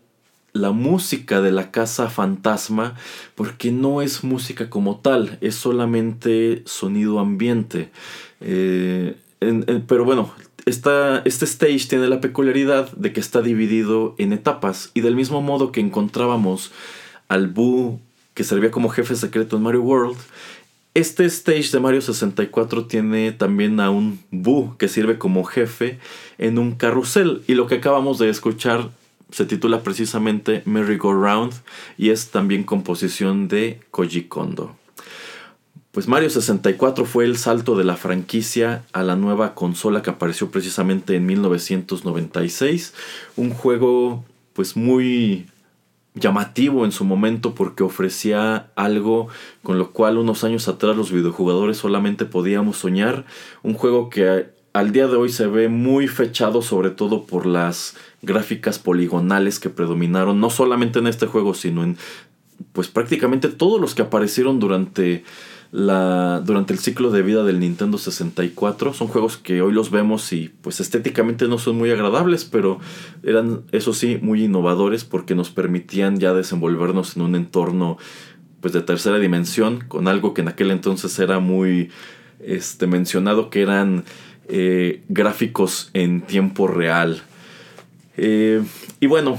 la 0.53 0.73
música 0.73 1.41
de 1.41 1.53
la 1.53 1.71
casa 1.71 2.11
fantasma 2.11 2.97
porque 3.35 3.71
no 3.71 4.03
es 4.03 4.25
música 4.25 4.71
como 4.71 4.99
tal, 4.99 5.39
es 5.41 5.55
solamente 5.55 6.63
sonido 6.67 7.19
ambiente. 7.19 7.91
Eh, 8.41 9.17
pero 9.87 10.05
bueno, 10.05 10.33
esta, 10.67 11.23
este 11.25 11.45
stage 11.45 11.87
tiene 11.89 12.09
la 12.09 12.21
peculiaridad 12.21 12.93
de 12.93 13.13
que 13.13 13.21
está 13.21 13.43
dividido 13.43 14.15
en 14.19 14.33
etapas 14.33 14.91
y 14.95 15.01
del 15.01 15.17
mismo 15.17 15.41
modo 15.41 15.73
que 15.73 15.81
encontrábamos 15.81 16.73
al 17.29 17.49
Boo 17.49 18.01
que 18.35 18.45
servía 18.45 18.71
como 18.71 18.89
jefe 18.89 19.17
secreto 19.17 19.57
en 19.57 19.63
Mario 19.63 19.83
World, 19.83 20.17
este 20.95 21.25
stage 21.27 21.71
de 21.71 21.81
Mario 21.81 22.01
64 22.01 22.87
tiene 22.87 23.33
también 23.33 23.81
a 23.81 23.91
un 23.91 24.21
Boo 24.31 24.77
que 24.79 24.89
sirve 24.89 25.19
como 25.19 25.45
jefe 25.45 25.99
en 26.39 26.59
un 26.59 26.73
carrusel 26.73 27.43
y 27.47 27.55
lo 27.55 27.67
que 27.67 27.77
acabamos 27.77 28.19
de 28.19 28.29
escuchar 28.29 28.91
se 29.31 29.45
titula 29.47 29.83
precisamente 29.83 30.63
Merry 30.65 30.97
Go 30.97 31.13
Round 31.13 31.53
y 31.97 32.11
es 32.11 32.31
también 32.31 32.65
composición 32.65 33.49
de 33.49 33.81
Koji 33.91 34.25
Kondo. 34.25 34.77
Pues 35.93 36.07
Mario 36.07 36.31
64 36.31 37.05
fue 37.05 37.25
el 37.25 37.37
salto 37.37 37.77
de 37.77 37.83
la 37.83 37.97
franquicia 37.97 38.85
a 38.93 39.03
la 39.03 39.17
nueva 39.17 39.55
consola 39.55 40.03
que 40.03 40.11
apareció 40.11 40.51
precisamente 40.53 41.17
en 41.17 41.27
1996. 41.27 42.95
Un 43.37 43.51
juego 43.51 44.25
pues 44.53 44.77
muy 44.77 45.47
llamativo 46.15 46.85
en 46.85 46.93
su 46.93 47.05
momento 47.05 47.55
porque 47.55 47.83
ofrecía 47.83 48.71
algo 48.77 49.29
con 49.63 49.79
lo 49.79 49.91
cual 49.91 50.19
unos 50.19 50.45
años 50.45 50.69
atrás 50.69 50.97
los 50.97 51.11
videojugadores 51.11 51.79
solamente 51.79 52.25
podíamos 52.25 52.77
soñar. 52.77 53.25
Un 53.65 53.75
juego 53.75 54.11
que 54.11 54.51
al 54.73 54.93
día 54.93 55.09
de 55.09 55.17
hoy 55.17 55.31
se 55.31 55.47
ve 55.47 55.69
muy 55.69 56.09
fechado 56.09 56.63
sobre 56.63 56.91
todo 56.91 57.25
por 57.25 57.47
las 57.47 57.97
gráficas 58.23 58.79
poligonales 58.79 59.59
que 59.59 59.71
predominaron 59.71 60.41
no 60.41 60.51
solamente 60.51 60.99
en 60.99 61.07
este 61.07 61.27
juego 61.27 61.55
sino 61.55 61.83
en 61.83 61.97
pues 62.73 62.89
prácticamente 62.89 63.49
todos 63.49 63.81
los 63.81 63.95
que 63.95 64.03
aparecieron 64.03 64.61
durante 64.61 65.25
la, 65.73 66.43
durante 66.45 66.73
el 66.73 66.79
ciclo 66.79 67.11
de 67.11 67.23
vida 67.23 67.45
del 67.45 67.61
Nintendo 67.61 67.99
64. 67.99 68.93
Son 68.93 69.09
juegos 69.09 69.37
que 69.37 69.63
hoy 69.63 69.73
los 69.73 69.91
vemos 69.91 70.33
y 70.33 70.53
pues 70.61 70.81
estéticamente 70.81 71.49
no 71.49 71.59
son 71.59 71.77
muy 71.77 71.91
agradables, 71.91 72.45
pero 72.45 72.79
eran 73.23 73.63
eso 73.73 73.93
sí 73.93 74.19
muy 74.21 74.45
innovadores 74.45 75.05
porque 75.05 75.35
nos 75.35 75.51
permitían 75.51 76.19
ya 76.19 76.33
desenvolvernos 76.33 77.17
en 77.17 77.23
un 77.23 77.35
entorno 77.35 77.99
pues 78.61 78.75
de 78.75 78.83
tercera 78.83 79.19
dimensión 79.19 79.81
con 79.89 80.07
algo 80.07 80.35
que 80.35 80.43
en 80.43 80.49
aquel 80.49 80.71
entonces 80.71 81.19
era 81.19 81.39
muy 81.39 81.91
este, 82.41 82.87
mencionado 82.87 83.49
que 83.49 83.63
eran 83.63 84.05
eh, 84.51 85.03
gráficos 85.09 85.91
en 85.95 86.23
tiempo 86.23 86.67
real. 86.67 87.23
Eh, 88.17 88.63
y 89.01 89.07
bueno, 89.07 89.39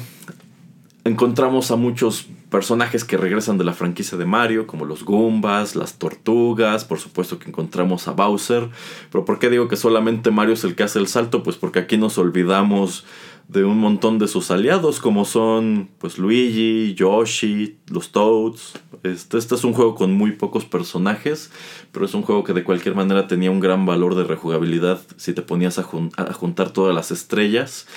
encontramos 1.03 1.71
a 1.71 1.75
muchos 1.75 2.27
personajes 2.49 3.05
que 3.05 3.15
regresan 3.15 3.57
de 3.57 3.63
la 3.63 3.73
franquicia 3.73 4.17
de 4.17 4.25
Mario, 4.25 4.67
como 4.67 4.85
los 4.85 5.05
Goombas, 5.05 5.75
las 5.75 5.97
tortugas, 5.97 6.83
por 6.83 6.99
supuesto 6.99 7.39
que 7.39 7.47
encontramos 7.47 8.07
a 8.07 8.11
Bowser. 8.11 8.69
Pero 9.11 9.23
¿por 9.23 9.39
qué 9.39 9.49
digo 9.49 9.67
que 9.69 9.77
solamente 9.77 10.31
Mario 10.31 10.53
es 10.53 10.63
el 10.65 10.75
que 10.75 10.83
hace 10.83 10.99
el 10.99 11.07
salto? 11.07 11.43
Pues 11.43 11.55
porque 11.55 11.79
aquí 11.79 11.97
nos 11.97 12.17
olvidamos 12.17 13.05
de 13.51 13.65
un 13.65 13.79
montón 13.79 14.17
de 14.17 14.29
sus 14.29 14.49
aliados, 14.49 15.01
como 15.01 15.25
son 15.25 15.89
pues 15.97 16.17
Luigi, 16.17 16.93
Yoshi, 16.93 17.79
los 17.89 18.13
Toads. 18.13 18.79
Este, 19.03 19.37
este 19.37 19.55
es 19.55 19.65
un 19.65 19.73
juego 19.73 19.93
con 19.95 20.13
muy 20.13 20.31
pocos 20.31 20.63
personajes, 20.63 21.51
pero 21.91 22.05
es 22.05 22.13
un 22.13 22.21
juego 22.21 22.45
que 22.45 22.53
de 22.53 22.63
cualquier 22.63 22.95
manera 22.95 23.27
tenía 23.27 23.51
un 23.51 23.59
gran 23.59 23.85
valor 23.85 24.15
de 24.15 24.23
rejugabilidad 24.23 25.01
si 25.17 25.33
te 25.33 25.41
ponías 25.41 25.79
a 25.79 25.83
juntar 25.83 26.71
todas 26.71 26.95
las 26.95 27.11
estrellas. 27.11 27.87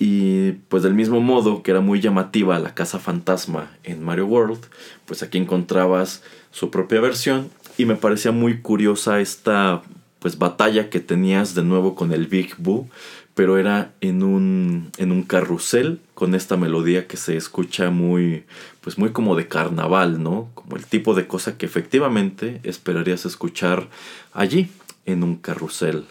Y 0.00 0.52
pues 0.68 0.82
del 0.82 0.94
mismo 0.94 1.20
modo 1.20 1.62
que 1.62 1.70
era 1.70 1.80
muy 1.80 2.00
llamativa 2.00 2.58
la 2.58 2.74
casa 2.74 2.98
fantasma 2.98 3.70
en 3.84 4.02
Mario 4.02 4.26
World, 4.26 4.66
pues 5.06 5.22
aquí 5.22 5.38
encontrabas 5.38 6.24
su 6.50 6.70
propia 6.70 7.00
versión 7.00 7.50
y 7.76 7.84
me 7.84 7.94
parecía 7.94 8.32
muy 8.32 8.62
curiosa 8.62 9.20
esta 9.20 9.82
pues 10.18 10.38
batalla 10.38 10.90
que 10.90 11.00
tenías 11.00 11.54
de 11.54 11.62
nuevo 11.62 11.94
con 11.94 12.12
el 12.12 12.26
Big 12.26 12.56
Boo, 12.58 12.88
pero 13.34 13.56
era 13.56 13.92
en 14.00 14.22
un, 14.24 14.90
en 14.98 15.12
un 15.12 15.22
carrusel 15.22 16.00
con 16.14 16.34
esta 16.34 16.56
melodía 16.56 17.06
que 17.06 17.16
se 17.16 17.36
escucha 17.36 17.90
muy 17.90 18.44
pues 18.80 18.98
muy 18.98 19.10
como 19.10 19.36
de 19.36 19.48
carnaval, 19.48 20.22
¿no? 20.22 20.48
Como 20.54 20.76
el 20.76 20.86
tipo 20.86 21.14
de 21.14 21.26
cosa 21.26 21.56
que 21.58 21.66
efectivamente 21.66 22.60
esperarías 22.64 23.26
escuchar 23.26 23.88
allí 24.32 24.70
en 25.06 25.22
un 25.22 25.36
carrusel. 25.36 26.06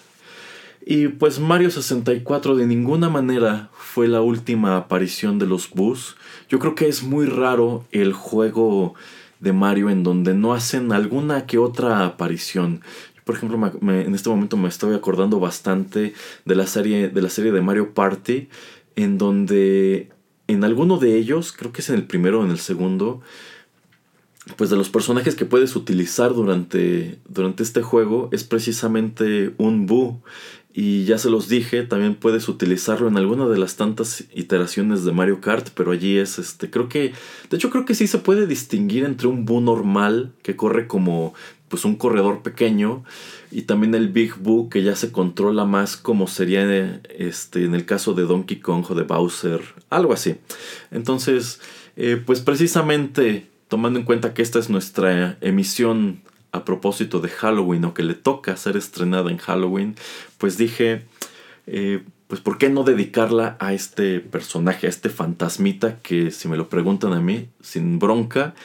Y 0.85 1.09
pues 1.09 1.39
Mario 1.39 1.69
64 1.69 2.55
de 2.55 2.65
ninguna 2.65 3.09
manera 3.09 3.69
fue 3.77 4.07
la 4.07 4.21
última 4.21 4.77
aparición 4.77 5.37
de 5.37 5.45
los 5.45 5.69
Bus. 5.69 6.15
Yo 6.47 6.59
creo 6.59 6.75
que 6.75 6.87
es 6.87 7.03
muy 7.03 7.25
raro 7.25 7.83
el 7.91 8.13
juego 8.13 8.93
de 9.39 9.53
Mario 9.53 9.89
en 9.89 10.03
donde 10.03 10.33
no 10.33 10.53
hacen 10.53 10.91
alguna 10.91 11.45
que 11.45 11.57
otra 11.57 12.05
aparición. 12.05 12.81
Por 13.27 13.35
ejemplo, 13.35 13.71
en 13.91 14.15
este 14.15 14.29
momento 14.29 14.57
me 14.57 14.69
estoy 14.69 14.95
acordando 14.95 15.39
bastante 15.39 16.13
de 16.45 16.55
la 16.55 16.65
serie 16.65 17.09
de 17.09 17.21
la 17.21 17.29
serie 17.29 17.51
de 17.51 17.61
Mario 17.61 17.93
Party 17.93 18.47
en 18.95 19.17
donde 19.17 20.09
en 20.47 20.63
alguno 20.63 20.97
de 20.97 21.17
ellos, 21.17 21.51
creo 21.51 21.71
que 21.73 21.81
es 21.81 21.89
en 21.89 21.95
el 21.95 22.05
primero 22.05 22.39
o 22.39 22.45
en 22.45 22.51
el 22.51 22.59
segundo, 22.59 23.21
pues 24.55 24.69
de 24.69 24.77
los 24.77 24.89
personajes 24.89 25.35
que 25.35 25.45
puedes 25.45 25.75
utilizar 25.75 26.33
durante, 26.33 27.19
durante 27.27 27.63
este 27.63 27.81
juego 27.81 28.29
es 28.31 28.45
precisamente 28.45 29.53
un 29.57 29.85
Boo. 29.85 30.21
Y 30.73 31.05
ya 31.05 31.17
se 31.17 31.31
los 31.31 31.49
dije, 31.49 31.83
también 31.83 32.13
puedes 32.15 32.47
utilizarlo 32.47 33.07
en 33.07 33.17
alguna 33.17 33.47
de 33.47 33.57
las 33.57 33.77
tantas 33.77 34.25
iteraciones 34.33 35.03
de 35.03 35.11
Mario 35.11 35.41
Kart, 35.41 35.69
pero 35.73 35.91
allí 35.91 36.17
es 36.17 36.37
este, 36.37 36.69
creo 36.69 36.87
que, 36.87 37.13
de 37.49 37.57
hecho 37.57 37.71
creo 37.71 37.83
que 37.83 37.95
sí 37.95 38.05
se 38.05 38.19
puede 38.19 38.45
distinguir 38.45 39.03
entre 39.03 39.27
un 39.27 39.43
Boo 39.43 39.59
normal 39.59 40.33
que 40.43 40.55
corre 40.55 40.87
como 40.87 41.33
pues 41.69 41.85
un 41.85 41.95
corredor 41.95 42.41
pequeño 42.41 43.03
y 43.51 43.63
también 43.63 43.93
el 43.95 44.09
Big 44.09 44.35
Boo 44.35 44.69
que 44.69 44.83
ya 44.83 44.95
se 44.95 45.11
controla 45.11 45.65
más 45.65 45.97
como 45.97 46.27
sería 46.27 47.01
este, 47.09 47.65
en 47.65 47.75
el 47.75 47.85
caso 47.85 48.13
de 48.13 48.23
Donkey 48.23 48.59
Kong 48.59 48.85
o 48.89 48.95
de 48.95 49.03
Bowser, 49.03 49.61
algo 49.89 50.13
así. 50.13 50.35
Entonces, 50.91 51.59
eh, 51.95 52.21
pues 52.25 52.41
precisamente 52.41 53.47
tomando 53.67 53.99
en 53.99 54.05
cuenta 54.05 54.33
que 54.33 54.41
esta 54.41 54.59
es 54.59 54.69
nuestra 54.69 55.37
emisión 55.41 56.21
a 56.51 56.63
propósito 56.65 57.19
de 57.19 57.29
Halloween 57.29 57.85
o 57.85 57.93
que 57.93 58.03
le 58.03 58.13
toca 58.13 58.55
ser 58.55 58.77
estrenada 58.77 59.29
en 59.29 59.37
Halloween, 59.37 59.95
pues 60.37 60.57
dije, 60.57 61.03
eh, 61.67 62.03
pues 62.27 62.41
¿por 62.41 62.57
qué 62.57 62.69
no 62.69 62.83
dedicarla 62.83 63.57
a 63.59 63.73
este 63.73 64.19
personaje, 64.19 64.87
a 64.87 64.89
este 64.89 65.09
fantasmita 65.09 65.99
que 65.99 66.31
si 66.31 66.47
me 66.47 66.57
lo 66.57 66.69
preguntan 66.69 67.13
a 67.13 67.21
mí, 67.21 67.49
sin 67.61 67.99
bronca, 67.99 68.55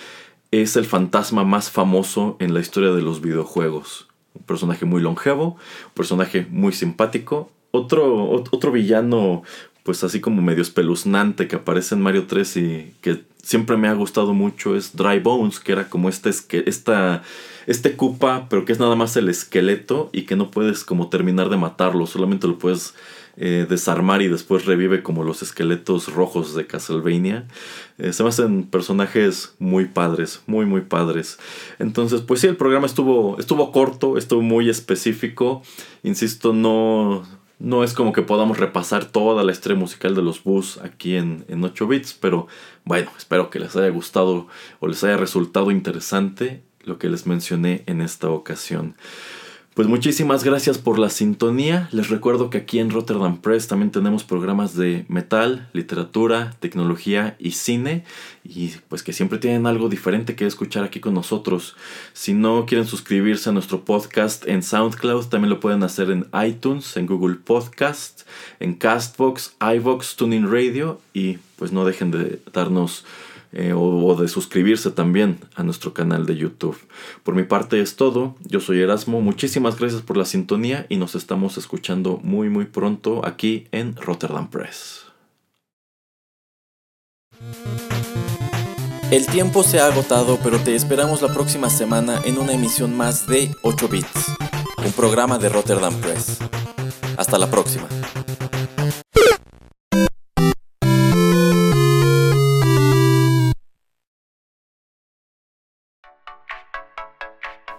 es 0.53 0.77
el 0.77 0.85
fantasma 0.85 1.43
más 1.43 1.71
famoso 1.71 2.37
en 2.39 2.55
la 2.55 2.61
historia 2.61 2.93
de 2.93 3.03
los 3.03 3.21
videojuegos. 3.21 4.07
Un 4.35 4.45
personaje 4.45 4.85
muy 4.85 5.01
longevo, 5.01 5.57
un 5.87 5.95
personaje 5.95 6.47
muy 6.49 6.73
simpático, 6.73 7.51
otro, 7.73 8.31
otro 8.31 8.71
villano 8.71 9.43
pues 9.83 10.05
así 10.05 10.21
como 10.21 10.43
medio 10.43 10.63
espeluznante 10.63 11.49
que 11.49 11.57
aparece 11.57 11.95
en 11.95 12.03
Mario 12.03 12.27
3 12.27 12.57
y 12.59 12.95
que 13.01 13.25
siempre 13.43 13.77
me 13.77 13.89
ha 13.89 13.95
gustado 13.95 14.33
mucho 14.33 14.77
es 14.77 14.95
Dry 14.95 15.19
Bones, 15.19 15.59
que 15.59 15.73
era 15.73 15.89
como 15.89 16.09
este, 16.09 16.31
esta, 16.67 17.23
este 17.67 17.97
Koopa, 17.97 18.47
pero 18.49 18.65
que 18.65 18.73
es 18.73 18.79
nada 18.79 18.95
más 18.95 19.17
el 19.17 19.29
esqueleto 19.29 20.11
y 20.13 20.23
que 20.23 20.37
no 20.37 20.51
puedes 20.51 20.85
como 20.85 21.09
terminar 21.09 21.49
de 21.49 21.57
matarlo, 21.57 22.07
solamente 22.07 22.47
lo 22.47 22.59
puedes 22.59 22.95
eh, 23.45 23.67
desarmar 23.69 24.23
y 24.23 24.29
después 24.29 24.67
revive 24.67 25.03
como 25.03 25.25
los 25.25 25.43
esqueletos 25.43 26.15
rojos 26.15 26.55
de 26.55 26.69
Castlevania. 26.69 27.49
Eh, 27.99 28.13
se 28.13 28.23
me 28.23 28.29
hacen 28.29 28.63
personajes 28.63 29.57
muy 29.59 29.87
padres, 29.87 30.45
muy 30.47 30.65
muy 30.65 30.83
padres. 30.83 31.41
Entonces, 31.81 32.21
pues 32.21 32.41
sí, 32.41 32.47
el 32.47 32.57
programa 32.57 32.87
estuvo, 32.87 33.37
estuvo 33.41 33.73
corto, 33.73 34.17
estuvo 34.17 34.43
muy 34.43 34.71
específico. 34.71 35.63
Insisto, 36.05 36.53
no 36.53 37.25
no 37.59 37.83
es 37.83 37.95
como 37.95 38.13
que 38.13 38.23
podamos 38.23 38.59
repasar 38.59 39.07
toda 39.07 39.43
la 39.43 39.51
historia 39.51 39.77
musical 39.77 40.15
de 40.15 40.23
los 40.23 40.45
Bus 40.45 40.79
aquí 40.79 41.17
en, 41.17 41.45
en 41.49 41.65
8 41.65 41.89
bits, 41.89 42.15
pero 42.15 42.47
bueno, 42.85 43.11
espero 43.19 43.51
que 43.51 43.59
les 43.59 43.75
haya 43.75 43.89
gustado 43.89 44.47
o 44.79 44.87
les 44.87 45.03
haya 45.03 45.17
resultado 45.17 45.73
interesante 45.73 46.63
lo 46.85 47.01
que 47.01 47.09
les 47.09 47.27
mencioné 47.27 47.83
en 47.87 48.03
esta 48.03 48.31
ocasión. 48.31 48.95
Pues 49.75 49.89
muchísimas 49.89 50.45
gracias 50.45 50.77
por 50.77 50.99
la 50.99 51.09
sintonía. 51.09 51.89
Les 51.93 52.11
recuerdo 52.11 52.51
que 52.51 52.59
aquí 52.59 52.79
en 52.79 52.91
Rotterdam 52.91 53.41
Press 53.41 53.69
también 53.69 53.91
tenemos 53.91 54.23
programas 54.23 54.77
de 54.77 55.07
metal, 55.09 55.71
literatura, 55.73 56.55
tecnología 56.61 57.37
y 57.39 57.53
cine. 57.53 58.05
Y 58.45 58.73
pues 58.91 59.03
que 59.03 59.15
siempre 59.15 59.39
tienen 59.39 59.67
algo 59.67 59.89
diferente 59.89 60.37
que 60.37 60.45
escuchar 60.45 60.85
aquí 60.85 61.01
con 61.01 61.15
nosotros. 61.15 61.75
Si 62.13 62.35
no 62.35 62.67
quieren 62.67 62.87
suscribirse 62.87 63.49
a 63.49 63.55
nuestro 63.55 63.83
podcast 63.87 64.47
en 64.47 64.63
SoundCloud, 64.63 65.29
también 65.29 65.49
lo 65.49 65.59
pueden 65.59 65.83
hacer 65.85 66.11
en 66.11 66.27
iTunes, 66.47 66.95
en 66.99 67.07
Google 67.07 67.37
Podcast, 67.37 68.29
en 68.61 68.75
Castbox, 68.75 69.57
iVox, 69.59 70.17
Tuning 70.17 70.53
Radio. 70.53 71.01
Y 71.15 71.39
pues 71.57 71.73
no 71.73 71.87
dejen 71.87 72.11
de 72.11 72.43
darnos 72.53 73.07
eh, 73.53 73.73
o, 73.77 74.15
de 74.15 74.29
suscribirse 74.29 74.91
también 74.91 75.39
a 75.55 75.63
nuestro 75.63 75.93
canal 75.93 76.25
de 76.27 76.37
YouTube. 76.37 76.79
Por 77.23 77.35
mi 77.35 77.43
parte 77.43 77.81
es 77.81 77.97
todo, 77.97 78.35
yo 78.47 78.61
soy 78.61 78.81
Erasmo, 78.81 79.21
muchísimas 79.21 79.79
gracias 79.79 80.03
por 80.03 80.17
la 80.17 80.25
sintonía 80.25 80.87
y 80.89 80.97
nos 80.97 81.15
estamos 81.15 81.59
escuchando 81.59 82.19
muy 82.23 82.49
muy 82.49 82.65
pronto 82.65 83.27
aquí 83.27 83.67
en 83.73 83.95
Rotterdam 83.97 84.49
Press. 84.49 85.07
El 89.11 89.27
tiempo 89.27 89.63
se 89.63 89.79
ha 89.79 89.87
agotado, 89.87 90.39
pero 90.43 90.59
te 90.59 90.75
esperamos 90.75 91.21
la 91.21 91.29
próxima 91.29 91.69
semana 91.69 92.23
en 92.25 92.39
una 92.39 92.55
emisión 92.55 92.97
más 92.97 93.27
de 93.27 93.55
8 93.61 93.89
Bits, 93.89 94.33
un 94.83 94.93
programa 94.93 95.39
de 95.39 95.51
Rotterdam 95.51 95.95
Press. 96.01 96.39
Hasta 97.19 97.37
la 97.37 97.51
próxima. 97.51 97.87